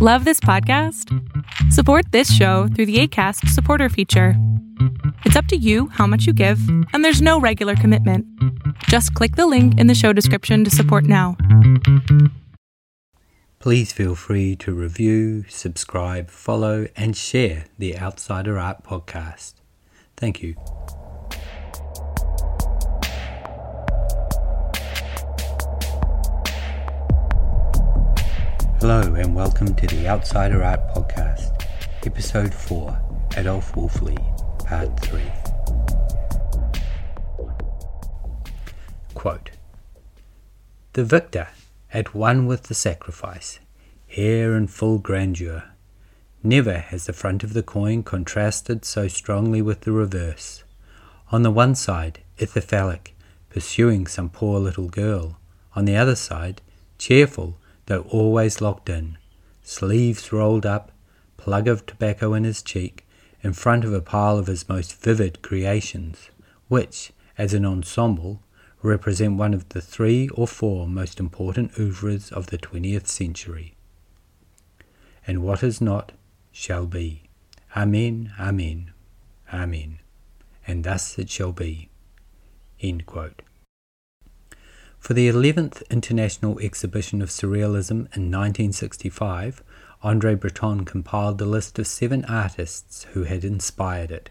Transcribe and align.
Love 0.00 0.24
this 0.24 0.38
podcast? 0.38 1.12
Support 1.72 2.12
this 2.12 2.32
show 2.32 2.68
through 2.68 2.86
the 2.86 3.00
ACAST 3.02 3.48
supporter 3.48 3.88
feature. 3.88 4.34
It's 5.24 5.34
up 5.34 5.46
to 5.46 5.56
you 5.56 5.88
how 5.88 6.06
much 6.06 6.24
you 6.24 6.32
give, 6.32 6.60
and 6.92 7.04
there's 7.04 7.20
no 7.20 7.40
regular 7.40 7.74
commitment. 7.74 8.24
Just 8.84 9.12
click 9.14 9.34
the 9.34 9.48
link 9.48 9.76
in 9.76 9.88
the 9.88 9.96
show 9.96 10.12
description 10.12 10.62
to 10.62 10.70
support 10.70 11.02
now. 11.02 11.36
Please 13.58 13.92
feel 13.92 14.14
free 14.14 14.54
to 14.54 14.72
review, 14.72 15.44
subscribe, 15.48 16.30
follow, 16.30 16.86
and 16.94 17.16
share 17.16 17.64
the 17.76 17.98
Outsider 17.98 18.56
Art 18.56 18.84
podcast. 18.84 19.54
Thank 20.16 20.44
you. 20.44 20.54
Hello, 28.80 29.00
and 29.14 29.34
welcome 29.34 29.74
to 29.74 29.88
the 29.88 30.06
Outsider 30.06 30.62
Art 30.62 30.94
Podcast, 30.94 31.66
Episode 32.06 32.54
4 32.54 33.26
Adolf 33.36 33.72
Wolfli, 33.72 34.16
Part 34.64 35.00
3. 35.00 35.20
Quote 39.14 39.50
The 40.92 41.02
victor, 41.02 41.48
at 41.92 42.14
one 42.14 42.46
with 42.46 42.62
the 42.68 42.74
sacrifice, 42.74 43.58
here 44.06 44.54
in 44.54 44.68
full 44.68 44.98
grandeur. 44.98 45.64
Never 46.44 46.78
has 46.78 47.06
the 47.06 47.12
front 47.12 47.42
of 47.42 47.54
the 47.54 47.64
coin 47.64 48.04
contrasted 48.04 48.84
so 48.84 49.08
strongly 49.08 49.60
with 49.60 49.80
the 49.80 49.92
reverse. 49.92 50.62
On 51.32 51.42
the 51.42 51.50
one 51.50 51.74
side, 51.74 52.20
Ithyphallic, 52.38 53.08
pursuing 53.50 54.06
some 54.06 54.30
poor 54.30 54.60
little 54.60 54.88
girl. 54.88 55.36
On 55.74 55.84
the 55.84 55.96
other 55.96 56.14
side, 56.14 56.62
cheerful 56.96 57.56
though 57.88 58.02
always 58.10 58.60
locked 58.60 58.90
in, 58.90 59.16
sleeves 59.62 60.30
rolled 60.30 60.66
up, 60.66 60.92
plug 61.38 61.66
of 61.66 61.86
tobacco 61.86 62.34
in 62.34 62.44
his 62.44 62.62
cheek, 62.62 63.06
in 63.42 63.52
front 63.54 63.82
of 63.82 63.94
a 63.94 64.00
pile 64.02 64.38
of 64.38 64.46
his 64.46 64.68
most 64.68 65.00
vivid 65.00 65.40
creations, 65.40 66.30
which, 66.68 67.12
as 67.38 67.54
an 67.54 67.64
ensemble, 67.64 68.42
represent 68.82 69.38
one 69.38 69.54
of 69.54 69.70
the 69.70 69.80
three 69.80 70.28
or 70.28 70.46
four 70.46 70.86
most 70.86 71.18
important 71.18 71.78
oeuvres 71.78 72.30
of 72.30 72.48
the 72.48 72.58
twentieth 72.58 73.06
century. 73.06 73.74
And 75.26 75.42
what 75.42 75.62
is 75.62 75.80
not, 75.80 76.12
shall 76.52 76.86
be. 76.86 77.22
Amen, 77.74 78.32
amen, 78.38 78.92
amen. 79.52 80.00
And 80.66 80.84
thus 80.84 81.18
it 81.18 81.30
shall 81.30 81.52
be. 81.52 81.88
End 82.80 83.06
quote. 83.06 83.42
For 84.98 85.14
the 85.14 85.28
11th 85.28 85.88
International 85.90 86.58
Exhibition 86.58 87.22
of 87.22 87.30
Surrealism 87.30 88.14
in 88.14 88.30
1965, 88.30 89.62
Andre 90.02 90.34
Breton 90.34 90.84
compiled 90.84 91.40
a 91.40 91.46
list 91.46 91.78
of 91.78 91.86
seven 91.86 92.24
artists 92.26 93.04
who 93.14 93.24
had 93.24 93.44
inspired 93.44 94.10
it. 94.10 94.30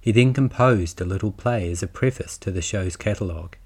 He 0.00 0.10
then 0.10 0.32
composed 0.32 1.00
a 1.00 1.04
little 1.04 1.30
play 1.30 1.70
as 1.70 1.82
a 1.82 1.86
preface 1.86 2.36
to 2.38 2.50
the 2.50 2.62
show's 2.62 2.96
catalogue. 2.96 3.56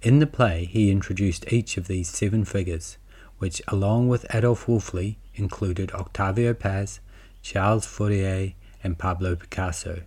In 0.00 0.18
the 0.18 0.26
play, 0.26 0.66
he 0.66 0.90
introduced 0.90 1.52
each 1.52 1.76
of 1.76 1.88
these 1.88 2.08
seven 2.08 2.44
figures, 2.44 2.96
which, 3.38 3.60
along 3.66 4.08
with 4.08 4.26
Adolf 4.32 4.66
Wolfli, 4.66 5.16
included 5.34 5.90
Octavio 5.92 6.54
Paz, 6.54 7.00
Charles 7.42 7.86
Fourier, 7.86 8.52
and 8.84 8.98
Pablo 8.98 9.34
Picasso. 9.34 10.02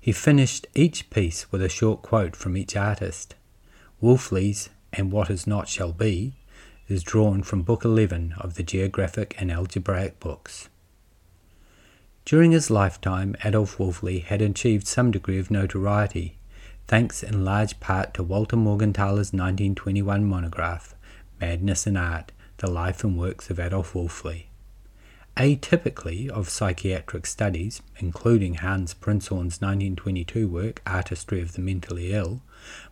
He 0.00 0.12
finished 0.12 0.66
each 0.74 1.10
piece 1.10 1.52
with 1.52 1.62
a 1.62 1.68
short 1.68 2.02
quote 2.02 2.34
from 2.34 2.56
each 2.56 2.74
artist. 2.74 3.34
Wolfli's 4.02 4.70
And 4.94 5.12
What 5.12 5.28
Is 5.28 5.46
Not 5.46 5.68
Shall 5.68 5.92
Be 5.92 6.32
is 6.88 7.02
drawn 7.02 7.42
from 7.42 7.60
Book 7.60 7.84
11 7.84 8.34
of 8.38 8.54
the 8.54 8.62
Geographic 8.62 9.34
and 9.38 9.50
Algebraic 9.52 10.18
books. 10.18 10.70
During 12.24 12.52
his 12.52 12.70
lifetime, 12.70 13.36
Adolf 13.44 13.76
Wolfli 13.76 14.24
had 14.24 14.40
achieved 14.40 14.86
some 14.86 15.10
degree 15.10 15.38
of 15.38 15.50
notoriety, 15.50 16.38
thanks 16.88 17.22
in 17.22 17.44
large 17.44 17.78
part 17.78 18.14
to 18.14 18.22
Walter 18.22 18.56
Morgenthaler's 18.56 19.34
1921 19.34 20.24
monograph, 20.24 20.94
Madness 21.38 21.86
in 21.86 21.98
Art 21.98 22.32
The 22.56 22.70
Life 22.70 23.04
and 23.04 23.18
Works 23.18 23.50
of 23.50 23.60
Adolf 23.60 23.92
Wolfli. 23.92 24.49
Atypically 25.40 26.28
of 26.28 26.50
psychiatric 26.50 27.24
studies, 27.24 27.80
including 27.96 28.56
Hans 28.56 28.92
Prinzhorn's 28.92 29.62
1922 29.62 30.46
work, 30.46 30.82
Artistry 30.84 31.40
of 31.40 31.54
the 31.54 31.62
Mentally 31.62 32.12
Ill, 32.12 32.42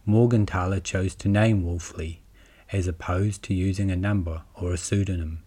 Morgenthaler 0.09 0.83
chose 0.83 1.15
to 1.17 1.29
name 1.29 1.63
Wolfli, 1.63 2.21
as 2.73 2.87
opposed 2.87 3.43
to 3.43 3.53
using 3.53 3.91
a 3.91 3.97
number 3.97 4.45
or 4.55 4.73
a 4.73 4.79
pseudonym. 4.79 5.43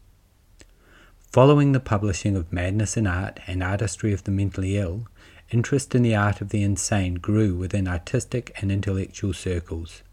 Following 1.31 1.71
the 1.71 1.79
publishing 1.79 2.35
of 2.35 2.53
Madness 2.53 2.95
in 2.95 3.07
Art 3.07 3.39
and 3.47 3.63
Artistry 3.63 4.13
of 4.13 4.25
the 4.25 4.31
Mentally 4.31 4.77
Ill, 4.77 5.07
interest 5.49 5.95
in 5.95 6.03
the 6.03 6.13
art 6.13 6.39
of 6.39 6.49
the 6.49 6.61
insane 6.61 7.15
grew 7.15 7.55
within 7.55 7.87
artistic 7.87 8.51
and 8.61 8.71
intellectual 8.71 9.33
circles. 9.33 10.03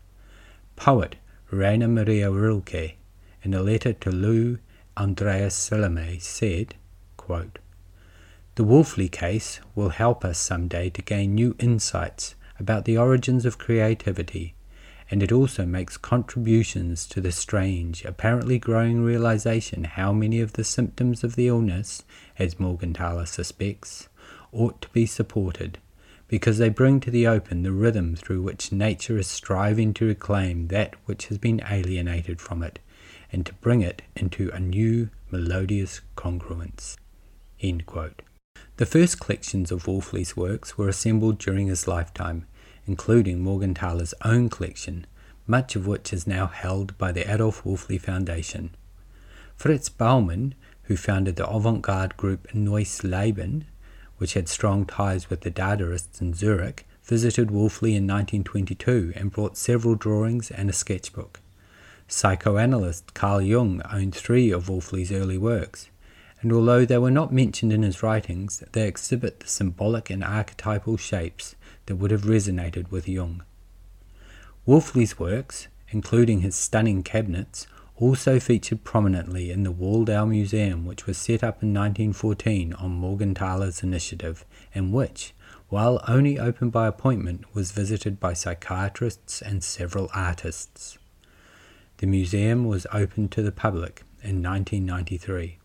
Poet 0.75 1.17
Rainer 1.51 1.89
Maria 1.89 2.31
Rilke, 2.31 2.97
in 3.43 3.53
a 3.53 3.61
letter 3.61 3.93
to 3.93 4.11
Lou 4.11 4.59
Andreas 5.01 5.55
Salome, 5.55 6.19
said, 6.19 6.75
quote, 7.17 7.61
The 8.57 8.65
Wolfli 8.65 9.09
case 9.09 9.61
will 9.77 9.91
help 9.91 10.25
us 10.25 10.39
some 10.39 10.67
day 10.67 10.91
to 10.91 11.03
gain 11.03 11.37
new 11.37 11.55
insights 11.61 12.35
about 12.59 12.85
the 12.85 12.99
origins 12.99 13.47
of 13.47 13.59
creativity, 13.59 14.57
and 15.09 15.23
it 15.23 15.31
also 15.31 15.65
makes 15.65 15.97
contributions 15.97 17.07
to 17.07 17.21
the 17.21 17.31
strange, 17.31 18.05
apparently 18.05 18.59
growing 18.59 19.05
realization 19.05 19.85
how 19.85 20.13
many 20.13 20.41
of 20.41 20.55
the 20.55 20.65
symptoms 20.65 21.23
of 21.23 21.37
the 21.37 21.47
illness, 21.47 22.03
as 22.37 22.57
Morgenthaler 22.57 23.29
suspects, 23.29 24.09
ought 24.51 24.81
to 24.83 24.89
be 24.89 25.07
supported, 25.07 25.79
because 26.27 26.59
they 26.59 26.69
bring 26.69 26.99
to 26.99 27.11
the 27.13 27.25
open 27.25 27.63
the 27.63 27.71
rhythm 27.71 28.17
through 28.17 28.43
which 28.43 28.73
nature 28.73 29.17
is 29.17 29.29
striving 29.29 29.95
to 29.95 30.07
reclaim 30.07 30.67
that 30.69 30.97
which 31.05 31.27
has 31.27 31.39
been 31.39 31.63
alienated 31.71 32.41
from 32.41 32.65
it, 32.65 32.81
and 33.33 33.45
to 33.47 33.55
bring 33.55 33.83
it 33.83 34.03
into 34.17 34.51
a 34.51 34.61
new 34.61 35.11
melodious 35.31 36.01
congruence. 36.17 36.97
The 38.77 38.87
first 38.87 39.21
collections 39.21 39.73
of 39.73 39.85
Wolfli's 39.85 40.37
works 40.37 40.79
were 40.79 40.89
assembled 40.89 41.39
during 41.39 41.67
his 41.67 41.89
lifetime, 41.89 42.47
including 42.87 43.43
Morgenthaler's 43.43 44.15
own 44.25 44.49
collection, 44.49 45.07
much 45.47 45.77
of 45.77 45.87
which 45.87 46.13
is 46.13 46.27
now 46.27 46.47
held 46.47 46.97
by 46.97 47.11
the 47.13 47.31
Adolf 47.33 47.65
Wolfli 47.65 48.01
Foundation. 48.01 48.71
Fritz 49.57 49.89
Baumann, 49.89 50.55
who 50.85 50.97
founded 50.97 51.37
the 51.37 51.49
avant-garde 51.49 52.17
group 52.17 52.55
Neues 52.55 53.03
Leben, 53.03 53.67
which 54.19 54.35
had 54.35 54.49
strong 54.49 54.87
ties 54.87 55.29
with 55.29 55.41
the 55.41 55.51
Dadaists 55.51 56.21
in 56.21 56.35
Zurich, 56.35 56.87
visited 57.03 57.49
Wolfli 57.49 57.97
in 57.97 58.07
1922 58.07 59.13
and 59.17 59.33
brought 59.33 59.57
several 59.57 59.95
drawings 59.95 60.51
and 60.51 60.71
a 60.71 60.73
sketchbook. 60.73 61.41
Psychoanalyst 62.09 63.15
Carl 63.15 63.43
Jung 63.43 63.83
owned 63.93 64.15
three 64.15 64.51
of 64.51 64.69
Wolfli's 64.69 65.13
early 65.13 65.39
works 65.39 65.91
and 66.41 66.53
although 66.53 66.85
they 66.85 66.99
were 66.99 67.11
not 67.11 67.33
mentioned 67.33 67.73
in 67.73 67.83
his 67.83 68.03
writings, 68.03 68.63
they 68.73 68.87
exhibit 68.87 69.41
the 69.41 69.49
symbolic 69.49 70.09
and 70.09 70.23
archetypal 70.23 70.97
shapes 70.97 71.57
that 71.87 71.97
would 71.97 72.11
have 72.11 72.23
resonated 72.23 72.91
with 72.91 73.09
Jung. 73.09 73.43
Wolfli's 74.65 75.19
works, 75.19 75.67
including 75.89 76.41
his 76.41 76.55
stunning 76.55 77.03
cabinets, 77.03 77.67
also 77.97 78.39
featured 78.39 78.85
prominently 78.85 79.51
in 79.51 79.65
the 79.65 79.73
Waldau 79.73 80.29
Museum, 80.29 80.87
which 80.87 81.07
was 81.07 81.19
set 81.19 81.43
up 81.43 81.63
in 81.63 81.75
1914 81.75 82.73
on 82.75 83.01
Morgenthaler's 83.01 83.83
initiative, 83.83 84.45
and 84.73 84.93
which, 84.93 85.35
while 85.69 86.05
only 86.07 86.39
open 86.39 86.71
by 86.71 86.87
appointment, 86.87 87.53
was 87.53 87.73
visited 87.73 88.21
by 88.21 88.33
psychiatrists 88.33 89.43
and 89.43 89.65
several 89.65 90.09
artists. 90.15 90.98
The 91.99 92.07
museum 92.07 92.65
was 92.65 92.87
opened 92.93 93.33
to 93.33 93.43
the 93.43 93.51
public 93.51 94.03
in 94.23 94.41
1993. 94.41 95.59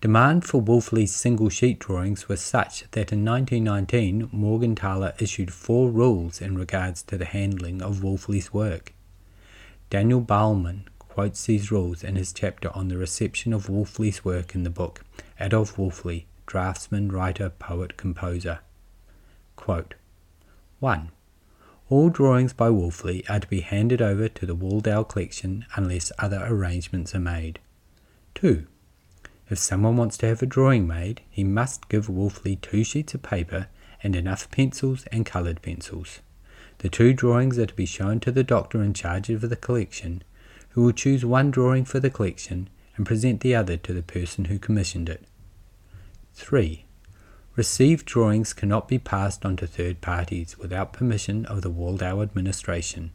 Demand 0.00 0.44
for 0.44 0.60
Wolfli's 0.60 1.14
single 1.14 1.48
sheet 1.48 1.78
drawings 1.78 2.26
was 2.28 2.40
such 2.40 2.90
that 2.90 3.12
in 3.12 3.24
1919 3.24 4.30
Morgenthaler 4.30 5.14
issued 5.22 5.52
four 5.52 5.88
rules 5.88 6.40
in 6.40 6.58
regards 6.58 7.00
to 7.04 7.16
the 7.16 7.24
handling 7.24 7.80
of 7.80 8.02
Wolfli's 8.02 8.52
work. 8.52 8.92
Daniel 9.88 10.20
Baumann 10.20 10.88
quotes 10.98 11.46
these 11.46 11.70
rules 11.70 12.02
in 12.02 12.16
his 12.16 12.32
chapter 12.32 12.68
on 12.74 12.88
the 12.88 12.98
reception 12.98 13.52
of 13.52 13.68
Wolfli's 13.68 14.24
work 14.24 14.56
in 14.56 14.64
the 14.64 14.70
book 14.70 15.04
Adolf 15.38 15.76
Wolfli, 15.76 16.24
Draftsman, 16.46 17.12
Writer, 17.12 17.50
Poet, 17.50 17.96
Composer. 17.96 18.58
Quote, 19.54 19.94
1. 20.80 21.12
All 21.92 22.08
drawings 22.08 22.54
by 22.54 22.70
Wolfli 22.70 23.22
are 23.28 23.40
to 23.40 23.46
be 23.46 23.60
handed 23.60 24.00
over 24.00 24.26
to 24.26 24.46
the 24.46 24.56
Waldau 24.56 25.06
collection 25.06 25.66
unless 25.76 26.10
other 26.18 26.42
arrangements 26.42 27.14
are 27.14 27.20
made. 27.20 27.58
2. 28.34 28.66
If 29.50 29.58
someone 29.58 29.98
wants 29.98 30.16
to 30.16 30.26
have 30.26 30.40
a 30.40 30.46
drawing 30.46 30.86
made, 30.86 31.20
he 31.28 31.44
must 31.44 31.90
give 31.90 32.06
Wolfli 32.06 32.58
two 32.62 32.82
sheets 32.82 33.12
of 33.12 33.20
paper 33.20 33.66
and 34.02 34.16
enough 34.16 34.50
pencils 34.50 35.04
and 35.12 35.26
coloured 35.26 35.60
pencils. 35.60 36.20
The 36.78 36.88
two 36.88 37.12
drawings 37.12 37.58
are 37.58 37.66
to 37.66 37.74
be 37.74 37.84
shown 37.84 38.20
to 38.20 38.32
the 38.32 38.42
doctor 38.42 38.82
in 38.82 38.94
charge 38.94 39.28
of 39.28 39.42
the 39.42 39.54
collection, 39.54 40.24
who 40.70 40.84
will 40.84 40.92
choose 40.92 41.26
one 41.26 41.50
drawing 41.50 41.84
for 41.84 42.00
the 42.00 42.08
collection 42.08 42.70
and 42.96 43.04
present 43.04 43.42
the 43.42 43.54
other 43.54 43.76
to 43.76 43.92
the 43.92 44.02
person 44.02 44.46
who 44.46 44.58
commissioned 44.58 45.10
it. 45.10 45.26
3. 46.32 46.86
Received 47.54 48.06
drawings 48.06 48.54
cannot 48.54 48.88
be 48.88 48.98
passed 48.98 49.44
on 49.44 49.56
to 49.56 49.66
third 49.66 50.00
parties 50.00 50.58
without 50.58 50.94
permission 50.94 51.44
of 51.46 51.60
the 51.60 51.70
Waldau 51.70 52.22
administration. 52.22 53.12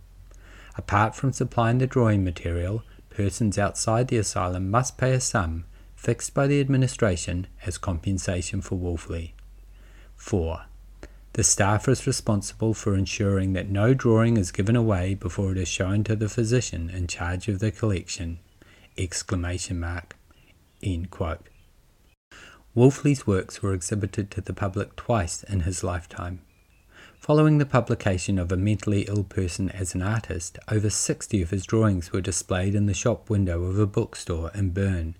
Apart 0.75 1.15
from 1.15 1.33
supplying 1.33 1.79
the 1.79 1.87
drawing 1.87 2.23
material, 2.23 2.83
persons 3.09 3.57
outside 3.57 4.09
the 4.09 4.17
asylum 4.17 4.69
must 4.69 4.95
pay 4.95 5.13
a 5.13 5.19
sum 5.19 5.65
fixed 5.95 6.35
by 6.35 6.45
the 6.45 6.61
administration 6.61 7.47
as 7.65 7.79
compensation 7.79 8.61
for 8.61 8.77
Wolfli. 8.77 9.31
4. 10.15 10.65
The 11.33 11.43
staff 11.43 11.87
is 11.87 12.05
responsible 12.05 12.75
for 12.75 12.95
ensuring 12.95 13.53
that 13.53 13.69
no 13.69 13.95
drawing 13.95 14.37
is 14.37 14.51
given 14.51 14.75
away 14.75 15.15
before 15.15 15.51
it 15.51 15.57
is 15.57 15.67
shown 15.67 16.03
to 16.03 16.15
the 16.15 16.29
physician 16.29 16.91
in 16.91 17.07
charge 17.07 17.47
of 17.47 17.57
the 17.57 17.71
collection. 17.71 18.37
Exclamation 18.99 19.79
mark. 19.79 20.15
End 20.83 21.09
quote. 21.09 21.47
Wolfli's 22.77 23.25
works 23.25 23.63
were 23.63 23.73
exhibited 23.73 24.29
to 24.29 24.39
the 24.39 24.53
public 24.53 24.95
twice 24.95 25.41
in 25.41 25.61
his 25.61 25.83
lifetime. 25.83 26.41
Following 27.17 27.57
the 27.57 27.65
publication 27.65 28.37
of 28.37 28.51
A 28.51 28.55
Mentally 28.55 29.01
Ill 29.07 29.23
Person 29.23 29.71
as 29.71 29.95
an 29.95 30.03
Artist, 30.03 30.59
over 30.69 30.91
60 30.91 31.41
of 31.41 31.49
his 31.49 31.65
drawings 31.65 32.11
were 32.11 32.21
displayed 32.21 32.75
in 32.75 32.85
the 32.85 32.93
shop 32.93 33.31
window 33.31 33.63
of 33.63 33.79
a 33.79 33.87
bookstore 33.87 34.51
in 34.53 34.69
Bern. 34.69 35.15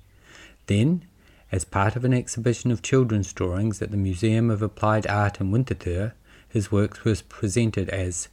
Then, 0.68 1.06
as 1.52 1.66
part 1.66 1.96
of 1.96 2.06
an 2.06 2.14
exhibition 2.14 2.70
of 2.70 2.84
children's 2.84 3.34
drawings 3.34 3.82
at 3.82 3.90
the 3.90 3.98
Museum 3.98 4.52
of 4.52 4.62
Applied 4.62 5.08
Art 5.08 5.42
in 5.42 5.50
Winterthur, 5.50 6.14
his 6.48 6.72
works 6.72 7.04
were 7.04 7.16
presented 7.28 7.90
as 7.90 8.28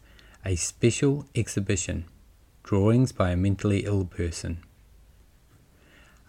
a 0.44 0.54
special 0.54 1.24
exhibition 1.34 2.04
Drawings 2.62 3.10
by 3.12 3.30
a 3.30 3.36
Mentally 3.36 3.86
Ill 3.86 4.04
Person. 4.04 4.58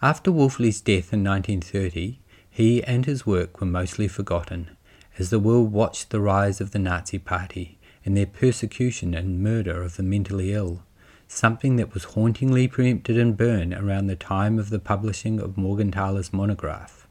After 0.00 0.32
Wolfli's 0.32 0.80
death 0.80 1.12
in 1.12 1.22
1930, 1.22 2.20
he 2.56 2.82
and 2.84 3.04
his 3.04 3.26
work 3.26 3.60
were 3.60 3.66
mostly 3.66 4.08
forgotten, 4.08 4.70
as 5.18 5.28
the 5.28 5.38
world 5.38 5.70
watched 5.70 6.08
the 6.08 6.22
rise 6.22 6.58
of 6.58 6.70
the 6.70 6.78
Nazi 6.78 7.18
Party 7.18 7.76
and 8.02 8.16
their 8.16 8.24
persecution 8.24 9.12
and 9.12 9.42
murder 9.42 9.82
of 9.82 9.98
the 9.98 10.02
mentally 10.02 10.54
ill, 10.54 10.82
something 11.28 11.76
that 11.76 11.92
was 11.92 12.14
hauntingly 12.14 12.66
preempted 12.66 13.18
in 13.18 13.34
Bern 13.34 13.74
around 13.74 14.06
the 14.06 14.16
time 14.16 14.58
of 14.58 14.70
the 14.70 14.78
publishing 14.78 15.38
of 15.38 15.58
Morgenthaler's 15.58 16.32
monograph. 16.32 17.06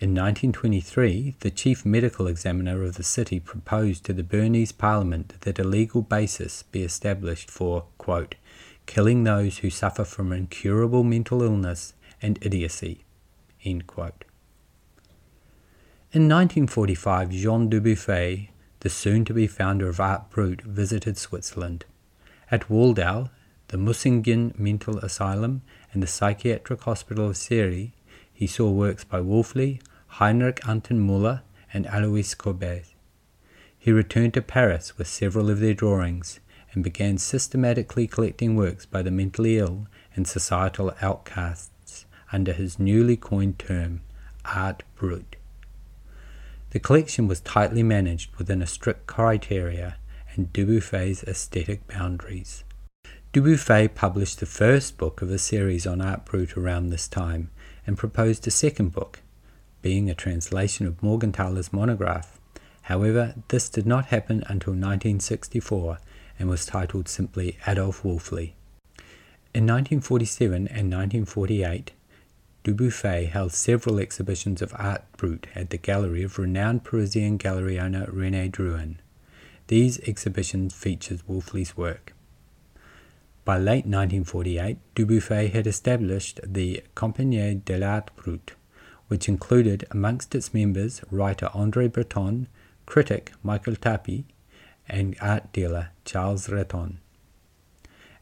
In 0.00 0.14
1923, 0.14 1.34
the 1.40 1.50
chief 1.50 1.84
medical 1.84 2.26
examiner 2.26 2.82
of 2.84 2.94
the 2.94 3.02
city 3.02 3.40
proposed 3.40 4.02
to 4.06 4.14
the 4.14 4.24
Bernese 4.24 4.72
parliament 4.72 5.34
that 5.42 5.58
a 5.58 5.64
legal 5.64 6.00
basis 6.00 6.62
be 6.62 6.82
established 6.82 7.50
for, 7.50 7.84
quote, 7.98 8.36
killing 8.86 9.24
those 9.24 9.58
who 9.58 9.68
suffer 9.68 10.04
from 10.04 10.32
incurable 10.32 11.04
mental 11.04 11.42
illness 11.42 11.92
and 12.22 12.38
idiocy. 12.40 13.04
End 13.62 13.86
quote. 13.86 14.24
In 16.14 16.28
1945, 16.28 17.30
Jean 17.30 17.68
Dubuffet, 17.68 18.50
the 18.78 18.88
soon 18.88 19.24
to 19.24 19.34
be 19.34 19.48
founder 19.48 19.88
of 19.88 19.98
Art 19.98 20.30
Brut, 20.30 20.62
visited 20.62 21.18
Switzerland. 21.18 21.86
At 22.52 22.68
Waldau, 22.68 23.30
the 23.66 23.78
Münsingen 23.78 24.56
Mental 24.56 24.98
Asylum, 24.98 25.62
and 25.92 26.00
the 26.00 26.06
Psychiatric 26.06 26.82
Hospital 26.82 27.30
of 27.30 27.34
Céry, 27.34 27.94
he 28.32 28.46
saw 28.46 28.70
works 28.70 29.02
by 29.02 29.18
Wolfli, 29.18 29.80
Heinrich 30.06 30.60
Anton 30.68 31.04
Müller, 31.04 31.42
and 31.72 31.84
Alois 31.86 32.36
Corbaz. 32.36 32.94
He 33.76 33.90
returned 33.90 34.34
to 34.34 34.40
Paris 34.40 34.96
with 34.96 35.08
several 35.08 35.50
of 35.50 35.58
their 35.58 35.74
drawings 35.74 36.38
and 36.74 36.84
began 36.84 37.18
systematically 37.18 38.06
collecting 38.06 38.54
works 38.54 38.86
by 38.86 39.02
the 39.02 39.10
mentally 39.10 39.58
ill 39.58 39.88
and 40.14 40.28
societal 40.28 40.94
outcasts 41.02 42.06
under 42.30 42.52
his 42.52 42.78
newly 42.78 43.16
coined 43.16 43.58
term, 43.58 44.02
Art 44.44 44.84
Brut. 44.94 45.34
The 46.74 46.80
collection 46.80 47.28
was 47.28 47.38
tightly 47.38 47.84
managed 47.84 48.34
within 48.34 48.60
a 48.60 48.66
strict 48.66 49.06
criteria 49.06 49.96
and 50.34 50.52
Dubuffet's 50.52 51.22
aesthetic 51.22 51.86
boundaries. 51.86 52.64
Dubuffet 53.32 53.94
published 53.94 54.40
the 54.40 54.46
first 54.46 54.98
book 54.98 55.22
of 55.22 55.30
a 55.30 55.38
series 55.38 55.86
on 55.86 56.00
Art 56.00 56.24
Brut 56.24 56.56
around 56.56 56.90
this 56.90 57.06
time 57.06 57.52
and 57.86 57.96
proposed 57.96 58.44
a 58.48 58.50
second 58.50 58.90
book, 58.90 59.20
being 59.82 60.10
a 60.10 60.16
translation 60.16 60.84
of 60.84 61.00
Morgenthaler's 61.00 61.72
monograph. 61.72 62.40
However, 62.82 63.36
this 63.46 63.68
did 63.68 63.86
not 63.86 64.06
happen 64.06 64.38
until 64.48 64.72
1964 64.72 65.98
and 66.40 66.48
was 66.48 66.66
titled 66.66 67.08
simply 67.08 67.56
Adolf 67.68 68.02
Wolfli. 68.02 68.54
In 69.54 69.64
1947 69.68 70.56
and 70.66 70.90
1948, 70.92 71.92
Dubuffet 72.64 73.26
held 73.26 73.52
several 73.52 73.98
exhibitions 73.98 74.62
of 74.62 74.74
art 74.78 75.04
brut 75.18 75.46
at 75.54 75.68
the 75.68 75.76
gallery 75.76 76.22
of 76.22 76.38
renowned 76.38 76.82
Parisian 76.82 77.36
gallery 77.36 77.78
owner 77.78 78.06
René 78.06 78.50
Drouin. 78.50 78.96
These 79.66 80.00
exhibitions 80.08 80.72
featured 80.72 81.20
Wolfli's 81.28 81.76
work. 81.76 82.14
By 83.44 83.58
late 83.58 83.84
1948, 83.84 84.78
Dubuffet 84.94 85.52
had 85.52 85.66
established 85.66 86.40
the 86.42 86.82
Compagnie 86.94 87.56
de 87.56 87.76
l'Art 87.76 88.10
Brut, 88.16 88.52
which 89.08 89.28
included 89.28 89.86
amongst 89.90 90.34
its 90.34 90.54
members 90.54 91.02
writer 91.10 91.50
André 91.52 91.92
Breton, 91.92 92.48
critic 92.86 93.32
Michael 93.42 93.76
Tapie, 93.76 94.24
and 94.88 95.16
art 95.20 95.52
dealer 95.52 95.90
Charles 96.06 96.48
Ratton. 96.48 96.96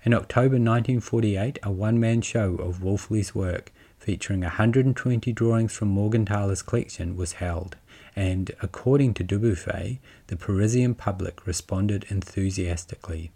In 0.05 0.13
October 0.13 0.57
1948, 0.57 1.61
a 1.63 1.71
one 1.71 2.01
man 2.01 2.23
show 2.23 2.57
of 2.57 2.83
Wolfli's 2.83 3.37
work 3.37 3.71
featuring 4.03 4.41
120 4.41 5.33
drawings 5.33 5.73
from 5.73 5.95
Morgenthaler's 5.95 6.61
collection, 6.61 7.17
was 7.17 7.35
held, 7.35 7.77
and, 8.17 8.51
according 8.61 9.15
to 9.15 9.23
Dubuffet, 9.23 10.01
the 10.27 10.37
Parisian 10.37 10.97
public 10.97 11.47
responded 11.47 12.05
enthusiastically. 12.09 13.31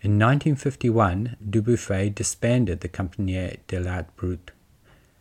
In 0.00 0.18
1951, 0.18 1.36
Dubuffet 1.48 2.10
disbanded 2.10 2.80
the 2.80 2.88
Compagnie 2.88 3.58
de 3.68 3.78
l'Art 3.78 4.14
Brut, 4.16 4.50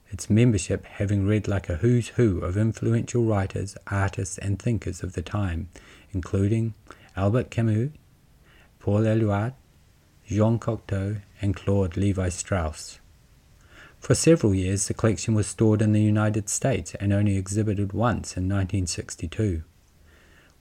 its 0.09 0.27
membership 0.27 0.83
having 0.85 1.27
read 1.27 1.47
like 1.47 1.69
a 1.69 1.75
who's 1.75 2.09
who 2.09 2.39
of 2.39 2.57
influential 2.57 3.25
writers, 3.25 3.77
artists, 3.91 4.39
and 4.39 4.57
thinkers 4.57 5.03
of 5.03 5.13
the 5.13 5.21
time, 5.21 5.69
including 6.11 6.73
Albert 7.15 7.51
Camus, 7.51 7.91
Paul 8.79 9.01
Eluard, 9.01 9.53
Jean 10.25 10.57
Cocteau, 10.57 11.21
and 11.41 11.55
Claude 11.55 11.95
Levi 11.95 12.29
Strauss. 12.29 12.99
For 13.99 14.15
several 14.15 14.55
years, 14.55 14.87
the 14.87 14.93
collection 14.93 15.33
was 15.33 15.47
stored 15.47 15.81
in 15.81 15.91
the 15.91 16.01
United 16.01 16.49
States 16.49 16.95
and 16.95 17.11
only 17.11 17.35
exhibited 17.35 17.93
once 17.93 18.37
in 18.37 18.43
1962. 18.43 19.63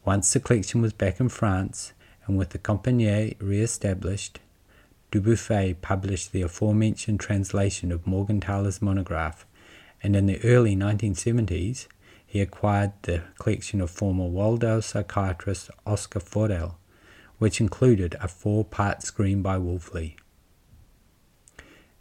Once 0.05 0.33
the 0.33 0.41
collection 0.41 0.83
was 0.83 0.93
back 0.93 1.21
in 1.21 1.29
France, 1.29 1.93
and 2.27 2.37
with 2.37 2.51
the 2.51 2.59
Compagnie 2.59 3.37
re-established, 3.39 4.41
Dubuffet 5.13 5.81
published 5.81 6.33
the 6.33 6.43
aforementioned 6.43 7.21
translation 7.21 7.93
of 7.93 8.07
Morgenthaler's 8.07 8.83
monograph, 8.83 9.47
and 10.03 10.17
in 10.17 10.27
the 10.27 10.43
early 10.45 10.75
1970s, 10.75 11.87
he 12.27 12.41
acquired 12.41 12.93
the 13.03 13.23
collection 13.39 13.81
of 13.81 13.91
former 13.91 14.25
Waldau 14.25 14.83
psychiatrist 14.83 15.71
Oscar 15.87 16.21
Forel, 16.21 16.79
which 17.39 17.61
included 17.61 18.17
a 18.21 18.29
four-part 18.29 19.03
screen 19.03 19.43
by 19.43 19.57
Wolfli. 19.57 20.17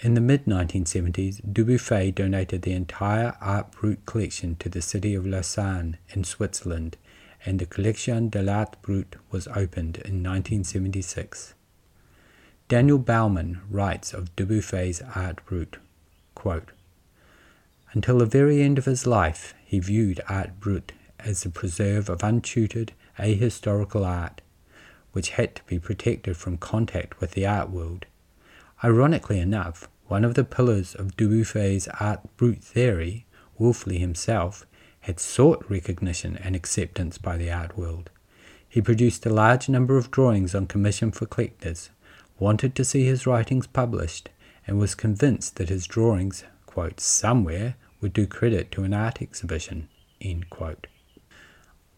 In 0.01 0.13
the 0.13 0.21
mid 0.21 0.43
1970s, 0.43 1.41
Dubuffet 1.53 2.11
donated 2.11 2.63
the 2.63 2.73
entire 2.73 3.37
Art 3.39 3.71
Brut 3.71 4.05
collection 4.05 4.57
to 4.57 4.67
the 4.67 4.81
city 4.81 5.15
of 5.15 5.25
Lausanne 5.25 5.97
in 6.09 6.25
Switzerland, 6.25 6.97
and 7.45 7.59
the 7.59 7.65
Collection 7.65 8.27
de 8.27 8.43
l'Art 8.43 8.81
Brut 8.81 9.15
was 9.31 9.47
opened 9.47 9.95
in 9.97 10.21
1976. 10.21 11.53
Daniel 12.67 12.97
Baumann 12.97 13.61
writes 13.69 14.13
of 14.13 14.35
Dubuffet's 14.35 15.01
Art 15.15 15.45
Brut, 15.45 15.77
quote, 16.35 16.71
Until 17.93 18.17
the 18.17 18.25
very 18.25 18.61
end 18.61 18.77
of 18.77 18.85
his 18.85 19.07
life, 19.07 19.53
he 19.63 19.79
viewed 19.79 20.19
Art 20.27 20.59
Brut 20.59 20.91
as 21.19 21.43
the 21.43 21.49
preserve 21.49 22.09
of 22.09 22.21
untutored, 22.21 22.91
ahistorical 23.17 24.05
art, 24.05 24.41
which 25.13 25.29
had 25.31 25.55
to 25.55 25.63
be 25.63 25.79
protected 25.79 26.35
from 26.35 26.57
contact 26.57 27.21
with 27.21 27.31
the 27.31 27.45
art 27.45 27.69
world 27.69 28.05
Ironically 28.83 29.39
enough, 29.39 29.87
one 30.07 30.23
of 30.23 30.33
the 30.35 30.43
pillars 30.43 30.95
of 30.95 31.15
Dubuffet's 31.15 31.87
art 31.99 32.19
brut 32.37 32.63
theory, 32.63 33.25
Wolfli 33.59 33.99
himself, 33.99 34.65
had 35.01 35.19
sought 35.19 35.69
recognition 35.69 36.37
and 36.37 36.55
acceptance 36.55 37.17
by 37.17 37.37
the 37.37 37.51
art 37.51 37.77
world. 37.77 38.09
He 38.67 38.81
produced 38.81 39.25
a 39.25 39.33
large 39.33 39.69
number 39.69 39.97
of 39.97 40.11
drawings 40.11 40.53
on 40.53 40.67
commission 40.67 41.11
for 41.11 41.25
collectors, 41.25 41.89
wanted 42.37 42.75
to 42.75 42.83
see 42.83 43.05
his 43.05 43.25
writings 43.25 43.67
published, 43.67 44.29
and 44.67 44.77
was 44.77 44.95
convinced 44.95 45.55
that 45.55 45.69
his 45.69 45.87
drawings, 45.87 46.43
quote, 46.65 46.99
somewhere 46.99 47.75
would 48.01 48.13
do 48.13 48.27
credit 48.27 48.71
to 48.71 48.83
an 48.83 48.93
art 48.93 49.21
exhibition. 49.21 49.87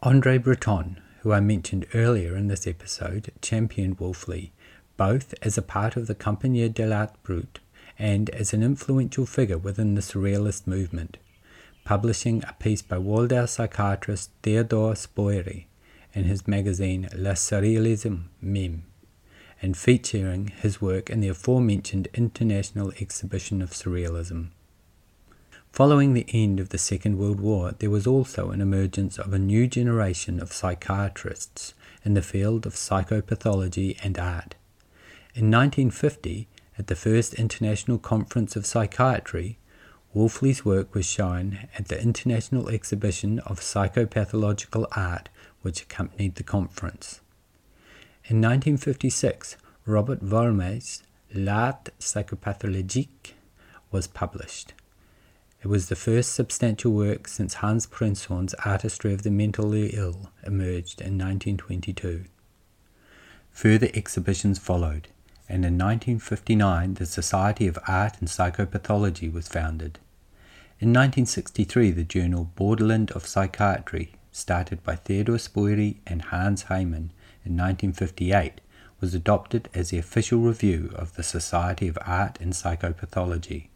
Andre 0.03 0.37
Breton, 0.37 1.01
who 1.21 1.31
I 1.31 1.39
mentioned 1.39 1.87
earlier 1.93 2.35
in 2.35 2.47
this 2.47 2.67
episode, 2.67 3.31
championed 3.41 3.97
Wolfli 3.97 4.51
both 4.97 5.33
as 5.41 5.57
a 5.57 5.61
part 5.61 5.95
of 5.95 6.07
the 6.07 6.15
Compagnie 6.15 6.67
de 6.67 6.85
l'Art 6.85 7.11
Brut 7.23 7.59
and 7.99 8.29
as 8.31 8.53
an 8.53 8.63
influential 8.63 9.25
figure 9.25 9.57
within 9.57 9.95
the 9.95 10.01
Surrealist 10.01 10.67
movement, 10.67 11.17
publishing 11.85 12.43
a 12.43 12.53
piece 12.53 12.81
by 12.81 12.97
Waldau 12.97 13.47
psychiatrist 13.47 14.31
Theodore 14.43 14.93
Spoerri 14.93 15.65
in 16.13 16.25
his 16.25 16.47
magazine 16.47 17.07
Le 17.15 17.33
Surrealisme 17.33 18.23
Meme, 18.41 18.83
and 19.61 19.77
featuring 19.77 20.47
his 20.47 20.81
work 20.81 21.09
in 21.09 21.19
the 21.19 21.27
aforementioned 21.29 22.07
International 22.13 22.91
Exhibition 22.99 23.61
of 23.61 23.71
Surrealism. 23.71 24.49
Following 25.71 26.13
the 26.13 26.25
end 26.33 26.59
of 26.59 26.69
the 26.69 26.77
Second 26.77 27.17
World 27.17 27.39
War, 27.39 27.71
there 27.77 27.89
was 27.89 28.07
also 28.07 28.49
an 28.49 28.61
emergence 28.61 29.19
of 29.19 29.33
a 29.33 29.39
new 29.39 29.67
generation 29.67 30.39
of 30.39 30.53
psychiatrists 30.53 31.75
in 32.03 32.15
the 32.15 32.21
field 32.21 32.65
of 32.65 32.73
psychopathology 32.73 33.97
and 34.03 34.17
art. 34.17 34.55
In 35.37 35.51
1950, 35.51 36.47
at 36.79 36.87
the 36.87 36.95
first 36.95 37.35
International 37.35 37.99
Conference 37.99 38.55
of 38.55 38.65
Psychiatry, 38.65 39.59
Wolfli's 40.11 40.65
work 40.65 40.95
was 40.95 41.05
shown 41.05 41.67
at 41.77 41.89
the 41.89 42.01
International 42.01 42.69
Exhibition 42.69 43.37
of 43.41 43.59
Psychopathological 43.59 44.87
Art, 44.95 45.29
which 45.61 45.83
accompanied 45.83 46.33
the 46.37 46.43
conference. 46.43 47.21
In 48.25 48.41
1956, 48.41 49.57
Robert 49.85 50.23
Volmat's 50.23 51.03
L'Art 51.35 51.91
psychopathologique 51.99 53.33
was 53.91 54.07
published. 54.07 54.73
It 55.61 55.67
was 55.67 55.89
the 55.89 55.95
first 55.95 56.33
substantial 56.33 56.93
work 56.93 57.27
since 57.27 57.61
Hans 57.61 57.85
Prinzhorn's 57.85 58.55
Artistry 58.65 59.13
of 59.13 59.21
the 59.21 59.29
Mentally 59.29 59.89
Ill 59.89 60.31
emerged 60.43 60.99
in 60.99 61.15
1922. 61.15 62.25
Further 63.51 63.89
exhibitions 63.93 64.57
followed, 64.57 65.09
and 65.49 65.63
in 65.63 65.77
1959 65.77 66.95
the 66.95 67.05
Society 67.05 67.67
of 67.67 67.79
Art 67.87 68.19
and 68.19 68.27
Psychopathology 68.27 69.31
was 69.31 69.47
founded. 69.47 69.99
In 70.79 70.89
1963 70.89 71.91
the 71.91 72.03
journal 72.03 72.51
Borderland 72.55 73.11
of 73.11 73.25
Psychiatry, 73.25 74.13
started 74.31 74.83
by 74.83 74.95
Theodore 74.95 75.37
Spoerri 75.37 75.97
and 76.05 76.23
Hans 76.23 76.65
Heimann 76.65 77.11
in 77.45 77.55
1958, 77.55 78.61
was 78.99 79.13
adopted 79.13 79.69
as 79.73 79.89
the 79.89 79.97
official 79.97 80.39
review 80.39 80.91
of 80.95 81.15
the 81.15 81.23
Society 81.23 81.87
of 81.87 81.97
Art 82.05 82.37
and 82.41 82.53
Psychopathology. 82.53 83.67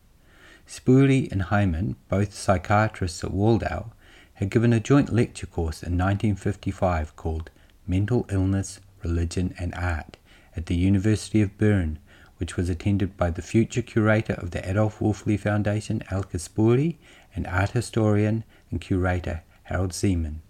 Spoerri 0.67 1.31
and 1.31 1.43
Heimann, 1.43 1.95
both 2.09 2.33
psychiatrists 2.33 3.23
at 3.23 3.31
Waldau, 3.31 3.91
had 4.35 4.49
given 4.49 4.73
a 4.73 4.79
joint 4.79 5.11
lecture 5.11 5.45
course 5.45 5.83
in 5.83 5.97
1955 5.97 7.15
called 7.15 7.49
Mental 7.87 8.25
Illness, 8.29 8.79
Religion 9.03 9.53
and 9.57 9.73
Art 9.75 10.17
at 10.61 10.67
the 10.67 10.75
University 10.75 11.41
of 11.41 11.57
Bern, 11.57 11.97
which 12.37 12.55
was 12.55 12.69
attended 12.69 13.17
by 13.17 13.31
the 13.31 13.41
future 13.41 13.81
curator 13.81 14.33
of 14.33 14.51
the 14.51 14.69
Adolf 14.69 14.99
Wolfli 14.99 15.39
Foundation, 15.39 16.03
Spoerri, 16.37 16.97
and 17.35 17.47
art 17.47 17.71
historian 17.71 18.43
and 18.69 18.79
curator 18.79 19.41
Harald 19.63 19.89
Szeemann. 19.89 20.41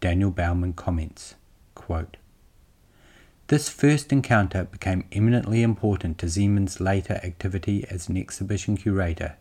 Daniel 0.00 0.30
Baumann 0.30 0.74
comments, 0.74 1.34
quote, 1.74 2.16
this 3.48 3.68
first 3.68 4.12
encounter 4.12 4.64
became 4.64 5.04
eminently 5.10 5.64
important 5.64 6.16
to 6.18 6.26
Szeemann's 6.26 6.80
later 6.80 7.14
activity 7.24 7.84
as 7.90 8.08
an 8.08 8.16
exhibition 8.16 8.76
curator. 8.76 9.34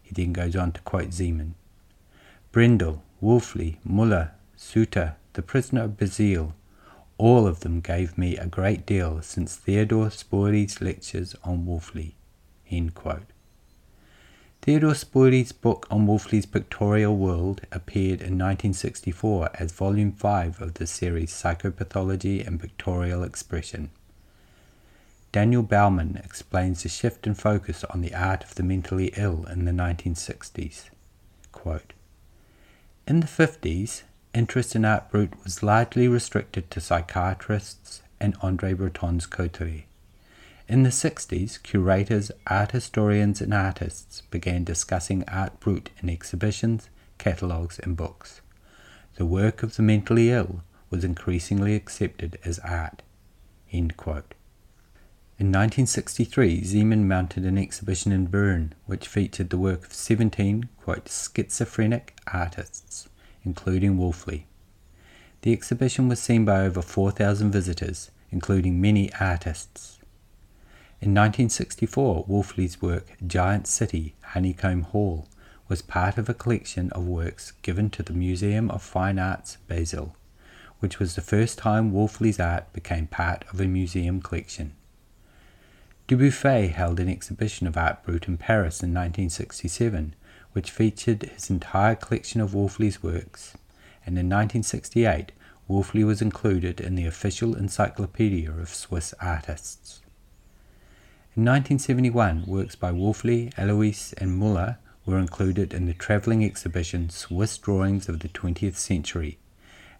He 0.00 0.14
then 0.14 0.32
goes 0.32 0.54
on 0.54 0.70
to 0.72 0.80
quote 0.82 1.10
Szeemann 1.10 1.54
Brendel, 2.52 3.02
Wolfli, 3.20 3.78
Muller, 3.82 4.30
Suter, 4.54 5.16
the 5.32 5.42
prisoner 5.42 5.82
of 5.82 5.96
Basel, 5.96 6.54
all 7.18 7.46
of 7.46 7.60
them 7.60 7.80
gave 7.80 8.18
me 8.18 8.36
a 8.36 8.46
great 8.46 8.84
deal 8.84 9.22
since 9.22 9.56
Theodore 9.56 10.10
Spoerri's 10.10 10.80
lectures 10.80 11.34
on 11.44 11.64
Wolfli. 11.64 12.12
Theodore 14.62 14.94
Spoerri's 14.94 15.52
book 15.52 15.86
on 15.90 16.06
Wolfli's 16.06 16.46
pictorial 16.46 17.16
world 17.16 17.62
appeared 17.70 18.20
in 18.20 18.36
1964 18.36 19.50
as 19.54 19.72
Volume 19.72 20.12
5 20.12 20.60
of 20.60 20.74
the 20.74 20.86
series 20.86 21.30
Psychopathology 21.30 22.46
and 22.46 22.60
Pictorial 22.60 23.22
Expression. 23.22 23.90
Daniel 25.32 25.62
Baumann 25.62 26.20
explains 26.24 26.82
the 26.82 26.88
shift 26.88 27.26
in 27.26 27.34
focus 27.34 27.84
on 27.84 28.00
the 28.00 28.14
art 28.14 28.42
of 28.42 28.56
the 28.56 28.62
mentally 28.62 29.12
ill 29.16 29.46
in 29.46 29.64
the 29.64 29.72
1960s. 29.72 30.90
Quote, 31.52 31.92
in 33.06 33.20
the 33.20 33.26
50s, 33.26 34.02
interest 34.36 34.76
in 34.76 34.84
art 34.84 35.10
brut 35.10 35.30
was 35.42 35.62
largely 35.62 36.06
restricted 36.06 36.70
to 36.70 36.80
psychiatrists 36.80 38.02
and 38.20 38.36
Andre 38.42 38.74
Breton's 38.74 39.24
coterie. 39.24 39.86
In 40.68 40.82
the 40.82 40.90
60s, 40.90 41.62
curators, 41.62 42.30
art 42.46 42.72
historians, 42.72 43.40
and 43.40 43.54
artists 43.54 44.22
began 44.30 44.62
discussing 44.62 45.24
art 45.26 45.58
brut 45.58 45.88
in 46.02 46.10
exhibitions, 46.10 46.90
catalogues, 47.16 47.78
and 47.78 47.96
books. 47.96 48.42
The 49.14 49.24
work 49.24 49.62
of 49.62 49.76
the 49.76 49.82
mentally 49.82 50.30
ill 50.30 50.62
was 50.90 51.02
increasingly 51.02 51.74
accepted 51.74 52.38
as 52.44 52.58
art. 52.58 53.02
In 53.70 53.88
1963, 55.52 56.62
Szeemann 56.62 57.04
mounted 57.04 57.44
an 57.44 57.58
exhibition 57.58 58.12
in 58.12 58.26
Bern 58.26 58.74
which 58.86 59.08
featured 59.08 59.50
the 59.50 59.58
work 59.58 59.86
of 59.86 59.94
17 59.94 60.68
quote, 60.78 61.08
schizophrenic 61.08 62.16
artists, 62.32 63.08
including 63.46 63.96
Wolfli. 63.96 64.42
The 65.42 65.52
exhibition 65.52 66.08
was 66.08 66.20
seen 66.20 66.44
by 66.44 66.66
over 66.66 66.82
4,000 66.82 67.50
visitors, 67.52 68.10
including 68.30 68.80
many 68.80 69.10
artists. 69.20 69.98
In 71.00 71.14
1964, 71.14 72.26
Wolfli's 72.26 72.82
work 72.82 73.12
Giant 73.26 73.66
City, 73.66 74.14
Honeycomb 74.32 74.82
Hall 74.82 75.28
was 75.68 75.82
part 75.82 76.18
of 76.18 76.28
a 76.28 76.34
collection 76.34 76.90
of 76.92 77.04
works 77.06 77.52
given 77.62 77.90
to 77.90 78.02
the 78.02 78.12
Museum 78.12 78.70
of 78.70 78.82
Fine 78.82 79.18
Arts 79.18 79.58
Basel, 79.68 80.16
which 80.80 80.98
was 80.98 81.14
the 81.14 81.20
first 81.20 81.58
time 81.58 81.92
Wolfli's 81.92 82.40
art 82.40 82.72
became 82.72 83.06
part 83.06 83.44
of 83.52 83.60
a 83.60 83.66
museum 83.66 84.20
collection. 84.20 84.72
Dubuffet 86.06 86.68
held 86.68 87.00
an 87.00 87.08
exhibition 87.08 87.66
of 87.66 87.76
art 87.76 88.04
brut 88.04 88.28
in 88.28 88.36
Paris 88.36 88.82
in 88.82 88.90
1967, 88.90 90.14
which 90.56 90.70
featured 90.70 91.22
his 91.22 91.50
entire 91.50 91.94
collection 91.94 92.40
of 92.40 92.52
Wolfli's 92.52 93.02
works, 93.02 93.58
and 94.06 94.16
in 94.18 94.24
1968 94.24 95.30
Wolfli 95.68 96.02
was 96.02 96.22
included 96.22 96.80
in 96.80 96.94
the 96.94 97.04
official 97.04 97.54
encyclopedia 97.54 98.50
of 98.50 98.70
Swiss 98.70 99.12
artists. 99.20 100.00
In 101.36 101.44
1971, 101.44 102.44
works 102.46 102.74
by 102.74 102.90
Wolfli, 102.90 103.52
Alois, 103.58 104.14
and 104.16 104.38
Muller 104.38 104.78
were 105.04 105.18
included 105.18 105.74
in 105.74 105.84
the 105.84 105.92
travelling 105.92 106.42
exhibition 106.42 107.10
Swiss 107.10 107.58
Drawings 107.58 108.08
of 108.08 108.20
the 108.20 108.28
20th 108.28 108.76
Century, 108.76 109.36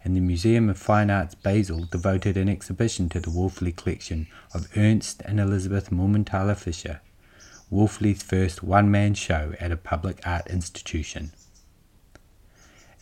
and 0.03 0.17
the 0.17 0.21
Museum 0.21 0.71
of 0.71 0.79
Fine 0.79 1.11
Arts 1.11 1.35
Basel 1.35 1.85
devoted 1.85 2.39
an 2.39 2.49
exhibition 2.49 3.11
to 3.11 3.21
the 3.21 3.31
Wolfli 3.31 3.77
collection 3.77 4.27
of 4.55 4.75
Ernst 4.75 5.21
and 5.27 5.39
Elisabeth 5.39 5.91
Mumenthaler 5.91 6.57
Fischer, 6.57 7.03
Wolfli's 7.71 8.23
first 8.23 8.63
one 8.63 8.91
man 8.91 9.15
show 9.15 9.55
at 9.59 9.73
a 9.73 9.77
public 9.77 10.25
art 10.25 10.47
institution. 10.47 11.33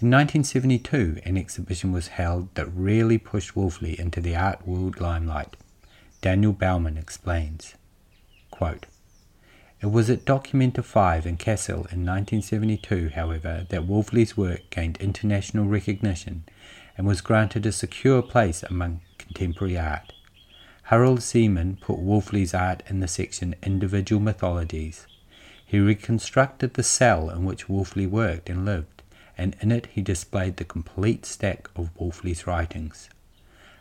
In 0.01 0.11
1972, 0.11 1.21
an 1.25 1.37
exhibition 1.37 1.93
was 1.93 2.09
held 2.09 2.55
that 2.55 2.67
really 2.67 3.19
pushed 3.19 3.55
Wolfli 3.55 3.95
into 3.95 4.21
the 4.21 4.35
art 4.35 4.67
world 4.67 5.01
limelight. 5.01 5.57
Daniel 6.21 6.53
Baumann 6.53 6.97
explains. 6.97 7.75
Quote, 8.51 8.87
it 9.83 9.91
was 9.91 10.09
at 10.09 10.25
Documenta 10.25 10.83
5 10.83 11.27
in 11.27 11.37
Kassel 11.37 11.93
in 11.93 12.07
1972, 12.07 13.11
however, 13.11 13.67
that 13.69 13.87
Wolfli's 13.87 14.35
work 14.35 14.71
gained 14.71 14.97
international 14.97 15.67
recognition 15.67 16.45
and 16.97 17.07
was 17.07 17.21
granted 17.21 17.67
a 17.67 17.73
secure 17.73 18.23
place 18.23 18.63
among 18.63 19.03
contemporary 19.19 19.77
art. 19.77 20.15
Harald 20.89 21.21
Szeemann 21.21 21.81
put 21.81 21.99
Wolfli's 21.99 22.53
art 22.53 22.83
in 22.89 23.01
the 23.01 23.09
section 23.09 23.55
Individual 23.63 24.21
Mythologies. 24.21 25.07
He 25.65 25.79
reconstructed 25.79 26.75
the 26.75 26.83
cell 26.83 27.31
in 27.31 27.47
which 27.47 27.69
Wolfli 27.69 28.07
worked 28.07 28.51
and 28.51 28.67
lived, 28.67 29.03
and 29.39 29.57
in 29.63 29.73
it 29.73 29.87
he 29.87 30.03
displayed 30.03 30.59
the 30.59 30.65
complete 30.65 31.25
stack 31.25 31.69
of 31.75 31.89
Wolfli's 31.99 32.47
writings. 32.47 33.09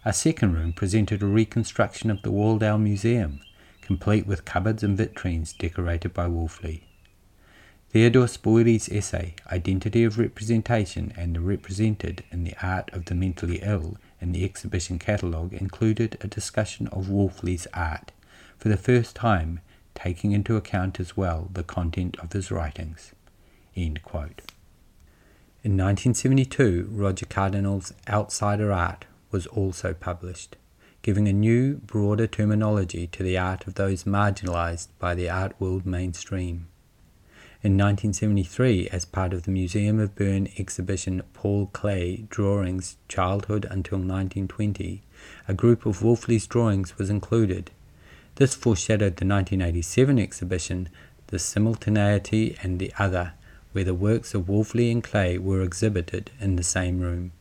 A 0.05 0.13
second 0.13 0.53
room 0.53 0.71
presented 0.71 1.21
a 1.21 1.25
reconstruction 1.25 2.09
of 2.09 2.21
the 2.21 2.31
Waldau 2.31 2.77
Museum, 2.77 3.41
complete 3.81 4.25
with 4.25 4.45
cupboards 4.45 4.81
and 4.81 4.97
vitrines 4.97 5.57
decorated 5.57 6.13
by 6.13 6.27
Wolfli. 6.27 6.83
Theodore 7.89 8.27
Spoerri's 8.27 8.87
essay, 8.87 9.35
Identity 9.51 10.05
of 10.05 10.17
Representation 10.17 11.13
and 11.17 11.35
the 11.35 11.41
Represented 11.41 12.23
in 12.31 12.45
the 12.45 12.55
Art 12.61 12.89
of 12.93 13.05
the 13.05 13.13
Mentally 13.13 13.59
Ill, 13.61 13.97
in 14.23 14.31
the 14.31 14.45
exhibition 14.45 14.97
catalogue 14.97 15.53
included 15.53 16.17
a 16.21 16.27
discussion 16.27 16.87
of 16.87 17.09
Wolfli's 17.09 17.67
art, 17.73 18.11
for 18.57 18.69
the 18.69 18.77
first 18.77 19.15
time 19.15 19.59
taking 19.93 20.31
into 20.31 20.55
account 20.55 20.99
as 20.99 21.15
well 21.15 21.49
the 21.53 21.63
content 21.63 22.17
of 22.19 22.31
his 22.31 22.49
writings. 22.49 23.11
In 23.75 23.93
1972, 25.77 26.89
Roger 26.91 27.25
Cardinal's 27.25 27.93
Outsider 28.09 28.71
Art 28.71 29.05
was 29.29 29.45
also 29.47 29.93
published 29.93 30.55
giving 31.01 31.27
a 31.27 31.33
new, 31.33 31.75
broader 31.75 32.25
terminology 32.25 33.07
to 33.07 33.23
the 33.23 33.37
art 33.37 33.67
of 33.67 33.75
those 33.75 34.05
marginalized 34.05 34.87
by 34.99 35.13
the 35.13 35.29
art 35.29 35.53
world 35.59 35.85
mainstream. 35.85 36.67
In 37.63 37.77
1973, 37.77 38.89
as 38.89 39.05
part 39.05 39.31
of 39.31 39.43
the 39.43 39.51
Museum 39.51 39.97
of 39.97 40.15
Bern 40.15 40.49
exhibition 40.57 41.23
Paul 41.33 41.67
Klee 41.67 42.27
Drawings 42.27 42.97
Childhood 43.07 43.63
Until 43.71 43.99
1920, 43.99 45.01
a 45.47 45.53
group 45.53 45.85
of 45.85 46.01
Wolfli's 46.01 46.45
drawings 46.45 46.97
was 46.97 47.09
included. 47.09 47.71
This 48.35 48.53
foreshadowed 48.53 49.15
the 49.15 49.25
1987 49.25 50.19
exhibition 50.19 50.89
The 51.27 51.39
Simultaneity 51.39 52.57
and 52.61 52.79
the 52.79 52.91
Other, 52.99 53.31
where 53.71 53.85
the 53.85 53.93
works 53.93 54.33
of 54.33 54.47
Wolfli 54.47 54.91
and 54.91 55.01
Klee 55.01 55.39
were 55.39 55.61
exhibited 55.61 56.31
in 56.41 56.57
the 56.57 56.63
same 56.63 56.99
room. 56.99 57.31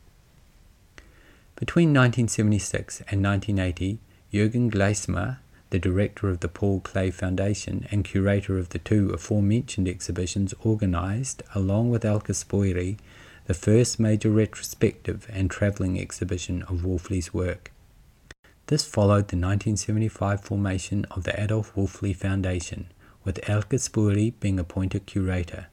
Between 1.57 1.89
1976 1.89 3.01
and 3.09 3.21
1980, 3.21 3.99
Jürgen 4.31 4.71
Glaesemer, 4.71 5.39
the 5.73 5.79
director 5.79 6.29
of 6.29 6.41
the 6.41 6.47
Paul 6.47 6.81
Klee 6.81 7.11
Foundation 7.11 7.87
and 7.89 8.05
curator 8.05 8.59
of 8.59 8.69
the 8.69 8.77
two 8.77 9.09
aforementioned 9.09 9.87
exhibitions, 9.87 10.53
organized, 10.61 11.41
along 11.55 11.89
with 11.89 12.05
Elke 12.05 12.27
Spoerri, 12.27 12.99
the 13.47 13.55
first 13.55 13.99
major 13.99 14.29
retrospective 14.29 15.27
and 15.33 15.49
travelling 15.49 15.99
exhibition 15.99 16.61
of 16.69 16.83
Wolfli's 16.83 17.33
work. 17.33 17.71
This 18.67 18.85
followed 18.85 19.29
the 19.29 19.41
1975 19.41 20.41
formation 20.41 21.05
of 21.09 21.23
the 21.23 21.41
Adolf 21.41 21.73
Wolfli 21.73 22.15
Foundation, 22.15 22.91
with 23.23 23.49
Elke 23.49 23.79
Spoerri 23.79 24.39
being 24.39 24.59
appointed 24.59 25.07
curator. 25.07 25.69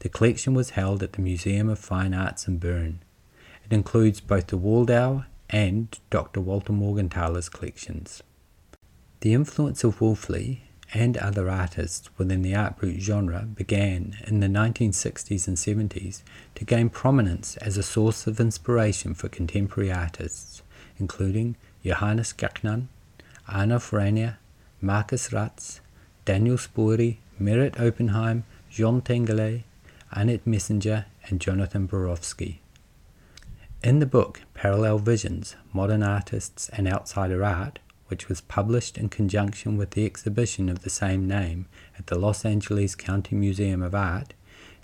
The 0.00 0.08
collection 0.08 0.52
was 0.52 0.70
held 0.70 1.00
at 1.00 1.12
the 1.12 1.22
Museum 1.22 1.68
of 1.68 1.78
Fine 1.78 2.12
Arts 2.12 2.48
in 2.48 2.58
Bern. 2.58 2.98
It 3.64 3.72
includes 3.72 4.18
both 4.18 4.48
the 4.48 4.58
Waldau 4.58 5.26
and 5.48 5.96
Dr. 6.10 6.40
Walter 6.40 6.72
Morgenthaler's 6.72 7.48
collections. 7.48 8.24
The 9.20 9.34
influence 9.34 9.82
of 9.82 9.98
Wolfli 9.98 10.60
and 10.94 11.16
other 11.16 11.50
artists 11.50 12.08
within 12.16 12.42
the 12.42 12.54
art 12.54 12.78
brut 12.78 13.00
genre 13.00 13.48
began 13.52 14.16
in 14.26 14.38
the 14.38 14.46
1960s 14.46 15.48
and 15.48 15.56
70s 15.56 16.22
to 16.54 16.64
gain 16.64 16.88
prominence 16.88 17.56
as 17.56 17.76
a 17.76 17.82
source 17.82 18.28
of 18.28 18.38
inspiration 18.38 19.14
for 19.14 19.28
contemporary 19.28 19.90
artists, 19.90 20.62
including 20.98 21.56
Johannes 21.84 22.32
Gachnang, 22.32 22.86
Arnulf 23.48 23.92
Rainer, 23.92 24.38
Marcus 24.80 25.30
Raetz, 25.30 25.80
Daniel 26.24 26.56
Spoerri, 26.56 27.16
Meret 27.40 27.80
Oppenheim, 27.80 28.44
Jean 28.70 29.00
Tinguely, 29.00 29.64
Annette 30.12 30.46
Messager, 30.46 31.06
and 31.26 31.40
Jonathan 31.40 31.88
Borofsky. 31.88 32.58
In 33.82 33.98
the 33.98 34.06
book 34.06 34.42
Parallel 34.54 34.98
Visions 34.98 35.56
Modern 35.72 36.04
Artists 36.04 36.68
and 36.70 36.86
Outsider 36.86 37.44
Art, 37.44 37.80
which 38.08 38.28
was 38.28 38.40
published 38.40 38.98
in 38.98 39.08
conjunction 39.08 39.76
with 39.76 39.92
the 39.92 40.04
exhibition 40.04 40.68
of 40.68 40.80
the 40.80 40.90
same 40.90 41.26
name 41.26 41.66
at 41.98 42.08
the 42.08 42.18
Los 42.18 42.44
Angeles 42.44 42.94
County 42.94 43.36
Museum 43.36 43.82
of 43.82 43.94
Art, 43.94 44.34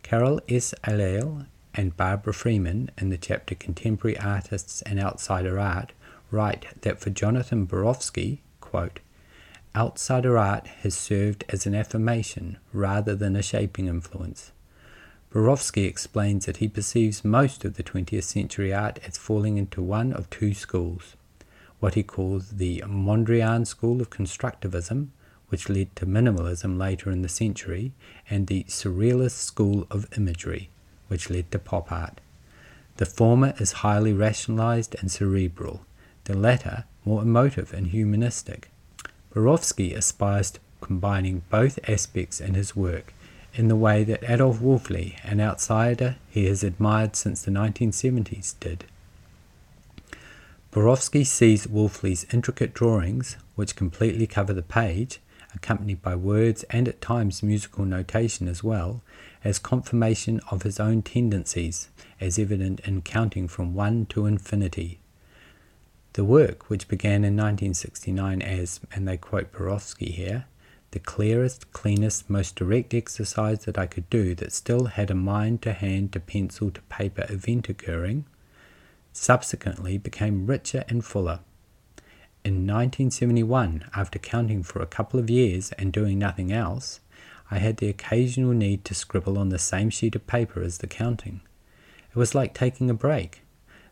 Carol 0.03 0.41
S. 0.49 0.75
Eliel 0.85 1.47
and 1.75 1.97
Barbara 1.97 2.33
Freeman 2.33 2.91
in 2.99 3.11
the 3.11 3.19
chapter 3.19 3.55
Contemporary 3.55 4.19
Artists 4.19 4.83
and 4.83 5.01
Outsider 5.01 5.59
Art 5.59 5.93
write 6.31 6.67
that 6.83 7.01
for 7.01 7.11
Jonathan 7.11 7.67
Borofsky, 7.67 8.39
quote, 8.61 9.01
outsider 9.77 10.39
art 10.39 10.67
has 10.83 10.95
served 10.95 11.45
as 11.49 11.67
an 11.67 11.75
affirmation 11.75 12.59
rather 12.73 13.15
than 13.15 13.35
a 13.35 13.43
shaping 13.43 13.89
influence. 13.89 14.53
Borofsky 15.33 15.87
explains 15.87 16.47
that 16.47 16.59
he 16.59 16.69
perceives 16.69 17.25
most 17.25 17.65
of 17.65 17.75
the 17.75 17.83
20th 17.83 18.23
century 18.23 18.73
art 18.73 19.01
as 19.05 19.19
falling 19.19 19.57
into 19.57 19.83
one 19.83 20.13
of 20.13 20.31
two 20.31 20.55
schools 20.55 21.17
what 21.85 21.93
he 21.93 22.03
calls 22.03 22.53
the 22.53 22.83
Mondrian 22.87 23.67
school 23.67 24.01
of 24.01 24.09
constructivism, 24.09 25.09
which 25.49 25.69
led 25.69 25.95
to 25.95 26.07
minimalism 26.07 26.79
later 26.79 27.11
in 27.11 27.21
the 27.21 27.29
century, 27.29 27.93
and 28.31 28.47
the 28.47 28.65
Surrealist 28.65 29.33
school 29.33 29.87
of 29.91 30.09
imagery, 30.17 30.71
which 31.09 31.29
led 31.29 31.51
to 31.51 31.59
pop 31.59 31.93
art. 31.93 32.23
The 32.97 33.05
former 33.05 33.53
is 33.59 33.83
highly 33.85 34.15
rationalized 34.15 34.97
and 34.99 35.11
cerebral, 35.11 35.85
the 36.25 36.35
latter 36.35 36.85
more 37.05 37.21
emotive 37.21 37.75
and 37.75 37.89
humanistic. 37.89 38.71
Borofsky 39.35 39.95
aspires 39.95 40.53
to 40.53 40.61
combining 40.81 41.43
both 41.51 41.79
aspects 41.87 42.41
in 42.41 42.55
his 42.55 42.75
work 42.75 43.13
in 43.53 43.69
the 43.69 43.77
way 43.77 44.05
that 44.05 44.25
Adolf 44.27 44.59
Wolfli, 44.59 45.19
an 45.23 45.39
outsider 45.39 46.17
he 46.31 46.47
has 46.47 46.65
admired 46.65 47.15
since 47.15 47.43
the 47.43 47.51
1970s, 47.51 48.55
did. 48.59 48.87
Borofsky 50.75 51.25
sees 51.25 51.69
Wolfli's 51.69 52.27
intricate 52.33 52.75
drawings, 52.75 53.37
which 53.55 53.77
completely 53.77 54.27
cover 54.27 54.53
the 54.53 54.61
page, 54.61 55.21
accompanied 55.55 56.03
by 56.03 56.17
words 56.17 56.65
and 56.65 56.89
at 56.89 57.01
times 57.01 57.45
musical 57.45 57.85
notation 57.85 58.49
as 58.49 58.65
well, 58.65 59.01
as 59.45 59.61
confirmation 59.61 60.41
of 60.51 60.65
his 60.65 60.81
own 60.81 61.01
tendencies, 61.01 61.91
as 62.21 62.41
evident 62.41 62.81
in 62.81 63.03
counting 63.03 63.47
from 63.47 63.73
one 63.73 64.07
to 64.07 64.27
infinity. 64.27 64.99
The 66.15 66.25
work, 66.25 66.69
which 66.69 66.89
began 66.89 67.23
in 67.23 67.37
1969 67.37 68.43
as, 68.43 68.81
and 68.91 69.07
they 69.07 69.17
quote 69.17 69.53
Borofsky 69.53 70.11
here, 70.11 70.47
the 70.91 70.99
clearest, 70.99 71.73
cleanest, 71.73 72.29
most 72.29 72.57
direct 72.57 72.93
exercise 72.95 73.65
that 73.67 73.79
I 73.79 73.87
could 73.87 74.11
do 74.11 74.35
that 74.35 74.53
still 74.53 74.87
had 74.87 75.13
a 75.13 75.15
mind 75.15 75.63
to 75.63 75.73
hand 75.73 76.13
to 76.15 76.19
pencil 76.21 76.73
to 76.73 76.83
paper 76.83 77.27
event 77.29 77.69
occurring, 77.69 78.25
subsequently 79.15 79.97
became 79.97 80.47
richer 80.47 80.85
and 80.89 81.05
fuller. 81.05 81.41
In 82.45 82.67
1971, 82.67 83.87
after 83.97 84.19
counting 84.19 84.63
for 84.63 84.83
a 84.83 84.87
couple 84.87 85.19
of 85.19 85.31
years 85.31 85.73
and 85.73 85.93
doing 85.93 86.19
nothing 86.19 86.53
else, 86.53 87.01
I 87.51 87.59
had 87.59 87.79
the 87.79 87.89
occasional 87.89 88.53
need 88.53 88.85
to 88.85 88.95
scribble 88.95 89.39
on 89.39 89.49
the 89.49 89.59
same 89.59 89.89
sheet 89.89 90.15
of 90.15 90.27
paper 90.27 90.61
as 90.61 90.79
the 90.79 90.87
counting. 90.87 91.41
It 92.11 92.17
was 92.17 92.35
like 92.35 92.53
taking 92.53 92.91
a 92.91 92.95
break. 92.95 93.43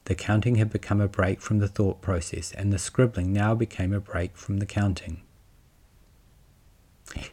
The 0.04 0.14
counting 0.14 0.56
had 0.56 0.70
become 0.70 1.00
a 1.00 1.08
break 1.08 1.40
from 1.40 1.60
the 1.60 1.68
thought 1.68 2.02
process, 2.02 2.52
and 2.52 2.72
the 2.72 2.78
scribbling 2.78 3.32
now 3.32 3.54
became 3.54 3.92
a 3.92 4.00
break 4.00 4.36
from 4.36 4.58
the 4.58 4.66
counting. 4.66 5.22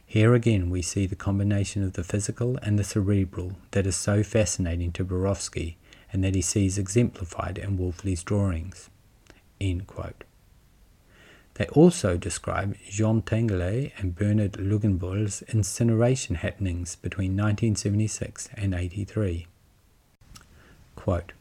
Here 0.05 0.33
again 0.33 0.69
we 0.69 0.81
see 0.81 1.05
the 1.05 1.15
combination 1.15 1.83
of 1.83 1.93
the 1.93 2.03
physical 2.03 2.57
and 2.61 2.77
the 2.77 2.83
cerebral 2.83 3.57
that 3.71 3.87
is 3.87 3.95
so 3.95 4.23
fascinating 4.23 4.91
to 4.93 5.05
Borofsky 5.05 5.75
and 6.11 6.23
that 6.23 6.35
he 6.35 6.41
sees 6.41 6.77
exemplified 6.77 7.57
in 7.57 7.77
Wolfli's 7.77 8.23
drawings. 8.23 8.89
They 9.59 11.67
also 11.67 12.15
describe 12.15 12.77
Jean 12.89 13.21
Tinguely 13.21 13.91
and 13.97 14.15
Bernard 14.15 14.53
Luginbühl's 14.53 15.41
incineration 15.53 16.35
happenings 16.35 16.95
between 16.95 17.31
1976 17.31 18.49
and 18.55 18.73
83. 18.73 19.47
Quote, 20.95 21.33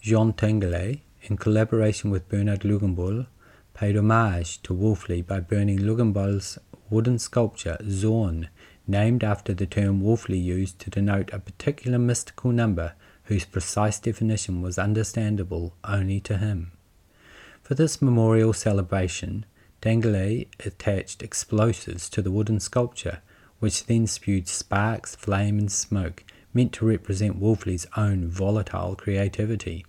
Jean 0.00 0.32
Tinguely, 0.32 1.00
in 1.22 1.36
collaboration 1.36 2.10
with 2.10 2.28
Bernard 2.30 2.60
Luginbühl, 2.60 3.26
paid 3.74 3.94
homage 3.94 4.62
to 4.62 4.74
Wolfli 4.74 5.26
by 5.26 5.38
burning 5.38 5.80
Luginbühl's 5.80 6.58
wooden 6.88 7.18
sculpture 7.18 7.76
Zorn, 7.88 8.48
named 8.86 9.22
after 9.22 9.52
the 9.52 9.66
term 9.66 10.00
Wolfli 10.00 10.42
used 10.42 10.78
to 10.78 10.90
denote 10.90 11.30
a 11.32 11.38
particular 11.38 11.98
mystical 11.98 12.52
number 12.52 12.94
whose 13.32 13.44
precise 13.46 13.98
definition 13.98 14.60
was 14.60 14.78
understandable 14.78 15.72
only 15.84 16.20
to 16.20 16.36
him. 16.36 16.70
For 17.62 17.74
this 17.74 18.02
memorial 18.02 18.52
celebration, 18.52 19.46
Tinguely 19.80 20.48
attached 20.66 21.22
explosives 21.22 22.10
to 22.10 22.20
the 22.20 22.30
wooden 22.30 22.60
sculpture, 22.60 23.22
which 23.58 23.86
then 23.86 24.06
spewed 24.06 24.48
sparks, 24.48 25.16
flame, 25.16 25.58
and 25.58 25.72
smoke, 25.72 26.24
meant 26.52 26.74
to 26.74 26.84
represent 26.84 27.40
Wolfli's 27.40 27.86
own 27.96 28.28
volatile 28.28 28.96
creativity. 28.96 29.86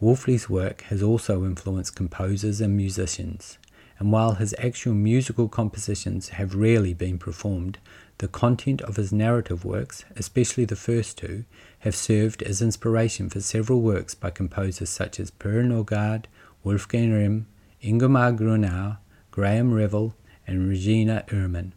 Wolfli's 0.00 0.50
work 0.50 0.82
has 0.82 1.00
also 1.00 1.44
influenced 1.44 1.94
composers 1.94 2.60
and 2.60 2.76
musicians, 2.76 3.58
and 3.98 4.12
while 4.12 4.34
his 4.34 4.54
actual 4.58 4.94
musical 4.94 5.48
compositions 5.48 6.30
have 6.30 6.54
rarely 6.54 6.92
been 6.92 7.18
performed, 7.18 7.78
the 8.18 8.28
content 8.28 8.80
of 8.82 8.96
his 8.96 9.12
narrative 9.12 9.64
works, 9.64 10.04
especially 10.16 10.64
the 10.64 10.76
first 10.76 11.18
two, 11.18 11.44
have 11.80 11.94
served 11.94 12.42
as 12.42 12.62
inspiration 12.62 13.28
for 13.28 13.40
several 13.40 13.80
works 13.82 14.14
by 14.14 14.30
composers 14.30 14.90
such 14.90 15.20
as 15.20 15.30
Per 15.30 15.62
Norgard, 15.62 16.24
Wolfgang 16.64 17.12
Rihm, 17.12 17.46
Ingomar 17.82 18.36
Grunau, 18.36 18.98
Graham 19.30 19.72
Revell, 19.72 20.14
and 20.46 20.68
Regina 20.68 21.24
Ehrman. 21.28 21.72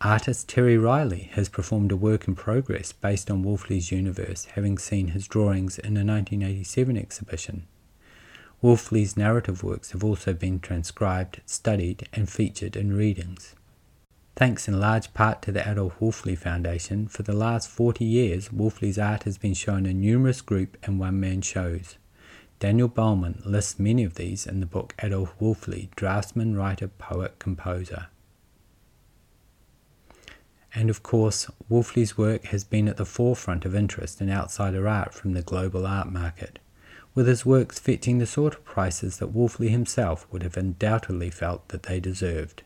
Artist 0.00 0.48
Terry 0.48 0.78
Riley 0.78 1.30
has 1.32 1.48
performed 1.48 1.90
a 1.90 1.96
work 1.96 2.28
in 2.28 2.36
progress 2.36 2.92
based 2.92 3.30
on 3.30 3.42
Wolfli's 3.42 3.90
universe, 3.90 4.44
having 4.54 4.78
seen 4.78 5.08
his 5.08 5.26
drawings 5.26 5.78
in 5.78 5.96
a 5.96 6.04
1987 6.04 6.96
exhibition. 6.96 7.66
Wolfli's 8.62 9.16
narrative 9.16 9.62
works 9.62 9.92
have 9.92 10.02
also 10.02 10.32
been 10.34 10.58
transcribed, 10.58 11.40
studied, 11.46 12.08
and 12.12 12.28
featured 12.28 12.74
in 12.74 12.92
readings. 12.92 13.54
Thanks 14.34 14.66
in 14.66 14.80
large 14.80 15.14
part 15.14 15.42
to 15.42 15.52
the 15.52 15.68
Adolf 15.68 16.00
Wolfli 16.00 16.36
Foundation, 16.36 17.06
for 17.06 17.22
the 17.22 17.36
last 17.36 17.68
40 17.68 18.04
years, 18.04 18.48
Wolfley's 18.48 18.98
art 18.98 19.24
has 19.24 19.38
been 19.38 19.54
shown 19.54 19.86
in 19.86 20.00
numerous 20.00 20.40
group 20.40 20.76
and 20.82 20.98
one 20.98 21.20
man 21.20 21.40
shows. 21.40 21.96
Daniel 22.58 22.88
Baumann 22.88 23.42
lists 23.44 23.78
many 23.78 24.02
of 24.02 24.14
these 24.14 24.44
in 24.44 24.58
the 24.58 24.66
book 24.66 24.92
Adolf 25.00 25.38
Wolfli, 25.40 25.90
Draftsman, 25.94 26.56
Writer, 26.56 26.88
Poet, 26.88 27.38
Composer. 27.38 28.08
And 30.74 30.90
of 30.90 31.04
course, 31.04 31.48
Wolfli's 31.70 32.18
work 32.18 32.46
has 32.46 32.64
been 32.64 32.88
at 32.88 32.96
the 32.96 33.04
forefront 33.04 33.64
of 33.64 33.76
interest 33.76 34.20
in 34.20 34.28
outsider 34.28 34.88
art 34.88 35.14
from 35.14 35.34
the 35.34 35.42
global 35.42 35.86
art 35.86 36.10
market, 36.10 36.58
with 37.18 37.26
his 37.26 37.44
works 37.44 37.80
fetching 37.80 38.18
the 38.18 38.26
sort 38.26 38.54
of 38.54 38.64
prices 38.64 39.16
that 39.16 39.34
Wolfli 39.34 39.70
himself 39.70 40.24
would 40.30 40.44
have 40.44 40.56
undoubtedly 40.56 41.30
felt 41.30 41.66
that 41.70 41.82
they 41.82 41.98
deserved. 41.98 42.62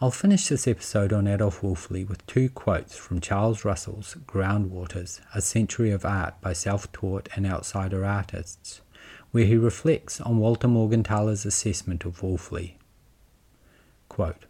I'll 0.00 0.10
finish 0.10 0.48
this 0.48 0.66
episode 0.66 1.12
on 1.12 1.28
Adolf 1.28 1.60
Wolfli 1.60 2.04
with 2.04 2.26
two 2.26 2.48
quotes 2.48 2.96
from 2.96 3.20
Charles 3.20 3.64
Russell's 3.64 4.16
Groundwaters, 4.26 5.20
A 5.32 5.40
Century 5.40 5.92
of 5.92 6.04
Art 6.04 6.34
by 6.40 6.52
Self-Taught 6.52 7.28
and 7.36 7.46
Outsider 7.46 8.04
Artists, 8.04 8.80
where 9.30 9.44
he 9.44 9.56
reflects 9.56 10.20
on 10.20 10.38
Walter 10.38 10.66
Morgenthaler's 10.66 11.46
assessment 11.46 12.04
of 12.04 12.22
Wolfli. 12.22 12.72
Quote, 14.08 14.46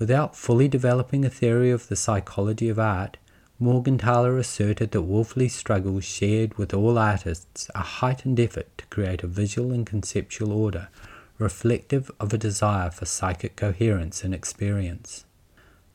Without 0.00 0.34
fully 0.34 0.66
developing 0.66 1.24
a 1.24 1.30
theory 1.30 1.70
of 1.70 1.86
the 1.86 1.94
psychology 1.94 2.68
of 2.68 2.80
art, 2.80 3.18
Morgenthaler 3.60 4.38
asserted 4.38 4.92
that 4.92 5.02
Wolfli's 5.02 5.54
struggles 5.54 6.04
shared 6.04 6.56
with 6.56 6.72
all 6.72 6.96
artists 6.96 7.70
a 7.74 7.80
heightened 7.80 8.40
effort 8.40 8.78
to 8.78 8.86
create 8.86 9.22
a 9.22 9.26
visual 9.26 9.70
and 9.70 9.84
conceptual 9.84 10.50
order 10.50 10.88
reflective 11.36 12.10
of 12.18 12.32
a 12.32 12.38
desire 12.38 12.90
for 12.90 13.04
psychic 13.04 13.56
coherence 13.56 14.24
and 14.24 14.34
experience. 14.34 15.26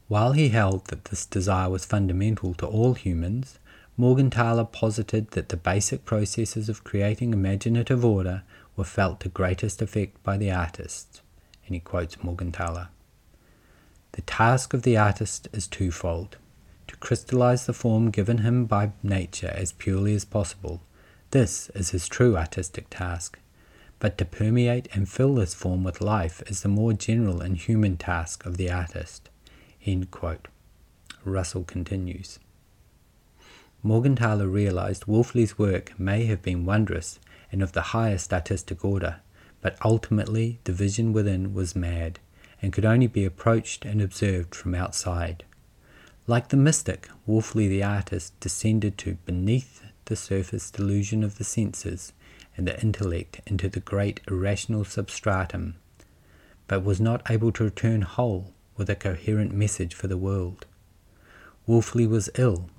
While 0.08 0.34
he 0.34 0.50
held 0.50 0.86
that 0.88 1.06
this 1.06 1.26
desire 1.26 1.72
was 1.72 1.86
fundamental 1.86 2.54
to 2.56 2.68
all 2.68 2.94
humans, 2.94 3.58
Morgenthaler 3.98 4.72
posited 4.72 5.32
that 5.32 5.50
the 5.50 5.58
basic 5.58 6.06
processes 6.06 6.70
of 6.70 6.84
creating 6.84 7.34
imaginative 7.34 8.06
order 8.06 8.44
were 8.76 8.84
felt 8.84 9.20
to 9.22 9.30
greatest 9.30 9.82
effect 9.82 10.22
by 10.22 10.38
the 10.38 10.52
artist. 10.52 11.22
And 11.66 11.74
he 11.74 11.80
quotes 11.80 12.18
Morgenthaler 12.18 12.90
The 14.12 14.22
task 14.22 14.76
of 14.76 14.84
the 14.84 14.98
artist 14.98 15.48
is 15.52 15.66
twofold 15.66 16.38
to 16.88 16.96
crystallize 16.98 17.66
the 17.66 17.74
form 17.74 18.12
given 18.12 18.40
him 18.40 18.66
by 18.66 18.92
nature 19.04 19.54
as 19.56 19.72
purely 19.74 20.16
as 20.16 20.26
possible. 20.26 20.82
This 21.32 21.70
is 21.70 21.92
his 21.92 22.08
true 22.08 22.38
artistic 22.38 22.88
task 22.90 23.40
but 24.00 24.18
to 24.18 24.26
permeate 24.26 24.88
and 24.94 25.10
fill 25.10 25.36
this 25.36 25.54
form 25.54 25.84
with 25.84 26.02
life 26.02 26.44
is 26.48 26.62
the 26.62 26.70
more 26.70 26.94
general 26.94 27.42
and 27.42 27.58
human 27.58 27.98
task 27.98 28.46
of 28.46 28.58
the 28.58 28.70
artist. 28.70 29.30
Russell 31.24 31.64
continues. 31.64 32.40
Morgenthaler 33.84 34.52
realized 34.52 35.06
Wolfli's 35.06 35.58
work 35.58 36.00
may 36.00 36.26
have 36.26 36.42
been 36.42 36.66
wondrous 36.66 37.20
and 37.52 37.62
of 37.62 37.72
the 37.72 37.94
highest 37.94 38.34
artistic 38.34 38.84
order, 38.84 39.18
but 39.62 39.78
ultimately 39.84 40.60
the 40.64 40.74
vision 40.74 41.14
within 41.14 41.54
was 41.54 41.76
mad 41.76 42.20
and 42.62 42.74
could 42.74 42.86
only 42.86 43.08
be 43.08 43.26
approached 43.26 43.86
and 43.86 44.02
observed 44.02 44.54
from 44.56 44.76
outside. 44.76 45.44
Like 46.28 46.48
the 46.48 46.58
mystic, 46.58 47.08
Wolfli 47.28 47.70
the 47.70 47.84
artist 47.84 48.40
descended 48.40 48.98
to 49.00 49.18
beneath 49.26 49.84
the 50.06 50.16
surface 50.16 50.72
delusion 50.72 51.24
of 51.24 51.38
the 51.38 51.44
senses 51.44 52.14
and 52.58 52.68
the 52.68 52.82
intellect 52.82 53.42
into 53.46 53.70
the 53.70 53.80
great 53.80 54.22
irrational 54.28 54.86
substratum, 54.86 55.76
but 56.68 56.84
was 56.84 57.00
not 57.00 57.30
able 57.30 57.52
to 57.52 57.66
return 57.66 58.02
whole 58.02 58.54
with 58.76 58.90
a 58.90 58.96
coherent 58.96 59.54
message 59.54 59.94
for 59.94 60.08
the 60.08 60.18
world. 60.18 60.66
Wolfli 61.68 62.10
was 62.10 62.32
ill, 62.36 62.70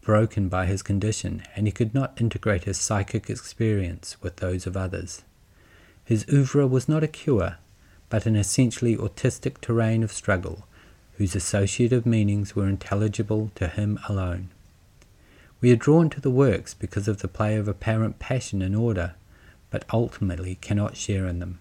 broken 0.00 0.48
by 0.48 0.66
his 0.66 0.82
condition, 0.82 1.44
and 1.54 1.68
he 1.68 1.72
could 1.72 1.94
not 1.94 2.20
integrate 2.20 2.64
his 2.64 2.78
psychic 2.78 3.30
experience 3.30 4.16
with 4.20 4.36
those 4.36 4.66
of 4.66 4.76
others. 4.76 5.22
His 6.04 6.26
oeuvre 6.28 6.66
was 6.66 6.88
not 6.88 7.04
a 7.04 7.08
cure, 7.08 7.58
but 8.08 8.26
an 8.26 8.34
essentially 8.34 8.96
autistic 8.96 9.60
terrain 9.60 10.02
of 10.02 10.10
struggle, 10.10 10.66
whose 11.20 11.36
associative 11.36 12.06
meanings 12.06 12.56
were 12.56 12.66
intelligible 12.66 13.50
to 13.54 13.68
him 13.68 13.98
alone. 14.08 14.48
We 15.60 15.70
are 15.70 15.76
drawn 15.76 16.08
to 16.08 16.20
the 16.20 16.30
works 16.30 16.72
because 16.72 17.08
of 17.08 17.20
the 17.20 17.28
play 17.28 17.56
of 17.56 17.68
apparent 17.68 18.18
passion 18.18 18.62
and 18.62 18.74
order, 18.74 19.16
but 19.68 19.84
ultimately 19.92 20.54
cannot 20.62 20.96
share 20.96 21.26
in 21.26 21.38
them. 21.38 21.58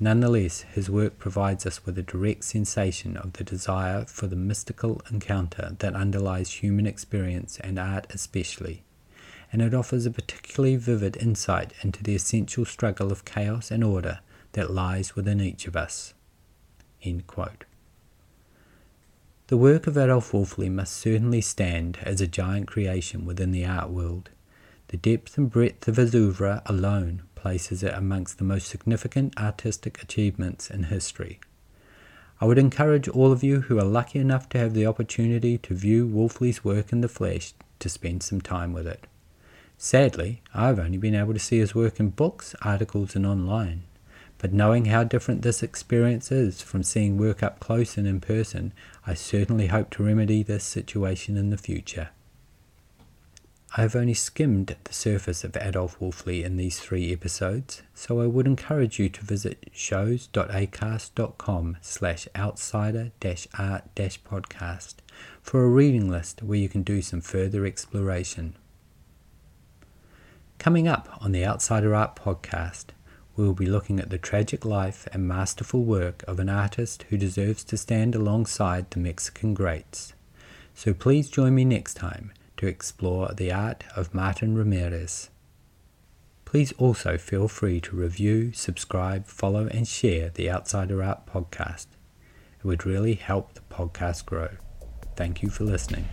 Nonetheless, 0.00 0.62
his 0.62 0.90
work 0.90 1.16
provides 1.16 1.64
us 1.64 1.86
with 1.86 1.96
a 1.96 2.02
direct 2.02 2.42
sensation 2.42 3.16
of 3.16 3.34
the 3.34 3.44
desire 3.44 4.04
for 4.06 4.26
the 4.26 4.34
mystical 4.34 5.00
encounter 5.12 5.76
that 5.78 5.94
underlies 5.94 6.54
human 6.54 6.88
experience 6.88 7.60
and 7.60 7.78
art 7.78 8.08
especially, 8.10 8.82
and 9.52 9.62
it 9.62 9.74
offers 9.74 10.06
a 10.06 10.10
particularly 10.10 10.74
vivid 10.74 11.16
insight 11.18 11.72
into 11.82 12.02
the 12.02 12.16
essential 12.16 12.64
struggle 12.64 13.12
of 13.12 13.24
chaos 13.24 13.70
and 13.70 13.84
order 13.84 14.18
that 14.54 14.72
lies 14.72 15.14
within 15.14 15.40
each 15.40 15.68
of 15.68 15.76
us. 15.76 16.14
The 19.50 19.56
work 19.56 19.88
of 19.88 19.98
Adolf 19.98 20.30
Wolfli 20.30 20.70
must 20.70 20.94
certainly 20.94 21.40
stand 21.40 21.98
as 22.02 22.20
a 22.20 22.28
giant 22.28 22.68
creation 22.68 23.26
within 23.26 23.50
the 23.50 23.66
art 23.66 23.90
world. 23.90 24.30
The 24.86 24.96
depth 24.96 25.36
and 25.36 25.50
breadth 25.50 25.88
of 25.88 25.96
his 25.96 26.14
oeuvre 26.14 26.62
alone 26.66 27.24
places 27.34 27.82
it 27.82 27.92
amongst 27.92 28.38
the 28.38 28.44
most 28.44 28.68
significant 28.68 29.36
artistic 29.36 30.00
achievements 30.00 30.70
in 30.70 30.84
history. 30.84 31.40
I 32.40 32.44
would 32.44 32.58
encourage 32.58 33.08
all 33.08 33.32
of 33.32 33.42
you 33.42 33.62
who 33.62 33.80
are 33.80 33.84
lucky 33.84 34.20
enough 34.20 34.48
to 34.50 34.58
have 34.58 34.72
the 34.72 34.86
opportunity 34.86 35.58
to 35.58 35.74
view 35.74 36.06
Wolfli's 36.06 36.62
work 36.62 36.92
in 36.92 37.00
the 37.00 37.08
flesh 37.08 37.52
to 37.80 37.88
spend 37.88 38.22
some 38.22 38.40
time 38.40 38.72
with 38.72 38.86
it. 38.86 39.08
Sadly, 39.76 40.42
I've 40.54 40.78
only 40.78 40.98
been 40.98 41.16
able 41.16 41.32
to 41.32 41.40
see 41.40 41.58
his 41.58 41.74
work 41.74 41.98
in 41.98 42.10
books, 42.10 42.54
articles, 42.62 43.16
and 43.16 43.26
online. 43.26 43.82
But 44.40 44.54
knowing 44.54 44.86
how 44.86 45.04
different 45.04 45.42
this 45.42 45.62
experience 45.62 46.32
is 46.32 46.62
from 46.62 46.82
seeing 46.82 47.18
work 47.18 47.42
up 47.42 47.60
close 47.60 47.98
and 47.98 48.06
in 48.06 48.22
person, 48.22 48.72
I 49.06 49.12
certainly 49.12 49.66
hope 49.66 49.90
to 49.90 50.02
remedy 50.02 50.42
this 50.42 50.64
situation 50.64 51.36
in 51.36 51.50
the 51.50 51.58
future. 51.58 52.08
I 53.76 53.82
have 53.82 53.94
only 53.94 54.14
skimmed 54.14 54.74
the 54.82 54.94
surface 54.94 55.44
of 55.44 55.56
Adolf 55.56 56.00
Wolfli 56.00 56.42
in 56.42 56.56
these 56.56 56.80
three 56.80 57.12
episodes, 57.12 57.82
so 57.94 58.20
I 58.20 58.26
would 58.26 58.46
encourage 58.46 58.98
you 58.98 59.08
to 59.10 59.24
visit 59.24 59.68
shows.acast.com 59.72 61.76
slash 61.82 62.26
outsider-art-podcast 62.34 64.94
for 65.42 65.62
a 65.62 65.68
reading 65.68 66.10
list 66.10 66.42
where 66.42 66.58
you 66.58 66.68
can 66.68 66.82
do 66.82 67.00
some 67.02 67.20
further 67.20 67.66
exploration. 67.66 68.56
Coming 70.58 70.88
up 70.88 71.16
on 71.20 71.30
the 71.32 71.44
Outsider 71.44 71.94
Art 71.94 72.16
podcast, 72.16 72.86
we 73.40 73.46
will 73.46 73.54
be 73.54 73.64
looking 73.64 73.98
at 73.98 74.10
the 74.10 74.18
tragic 74.18 74.66
life 74.66 75.08
and 75.14 75.26
masterful 75.26 75.82
work 75.82 76.22
of 76.28 76.38
an 76.38 76.50
artist 76.50 77.06
who 77.08 77.16
deserves 77.16 77.64
to 77.64 77.76
stand 77.78 78.14
alongside 78.14 78.90
the 78.90 78.98
Mexican 78.98 79.54
greats. 79.54 80.12
So 80.74 80.92
please 80.92 81.30
join 81.30 81.54
me 81.54 81.64
next 81.64 81.94
time 81.94 82.32
to 82.58 82.66
explore 82.66 83.32
the 83.32 83.50
art 83.50 83.84
of 83.96 84.12
Martin 84.12 84.54
Ramirez. 84.58 85.30
Please 86.44 86.72
also 86.72 87.16
feel 87.16 87.48
free 87.48 87.80
to 87.80 87.96
review, 87.96 88.52
subscribe, 88.52 89.26
follow, 89.26 89.68
and 89.68 89.88
share 89.88 90.28
the 90.28 90.50
Outsider 90.50 91.02
Art 91.02 91.24
podcast. 91.24 91.86
It 92.58 92.66
would 92.66 92.84
really 92.84 93.14
help 93.14 93.54
the 93.54 93.62
podcast 93.74 94.26
grow. 94.26 94.50
Thank 95.16 95.42
you 95.42 95.48
for 95.48 95.64
listening. 95.64 96.08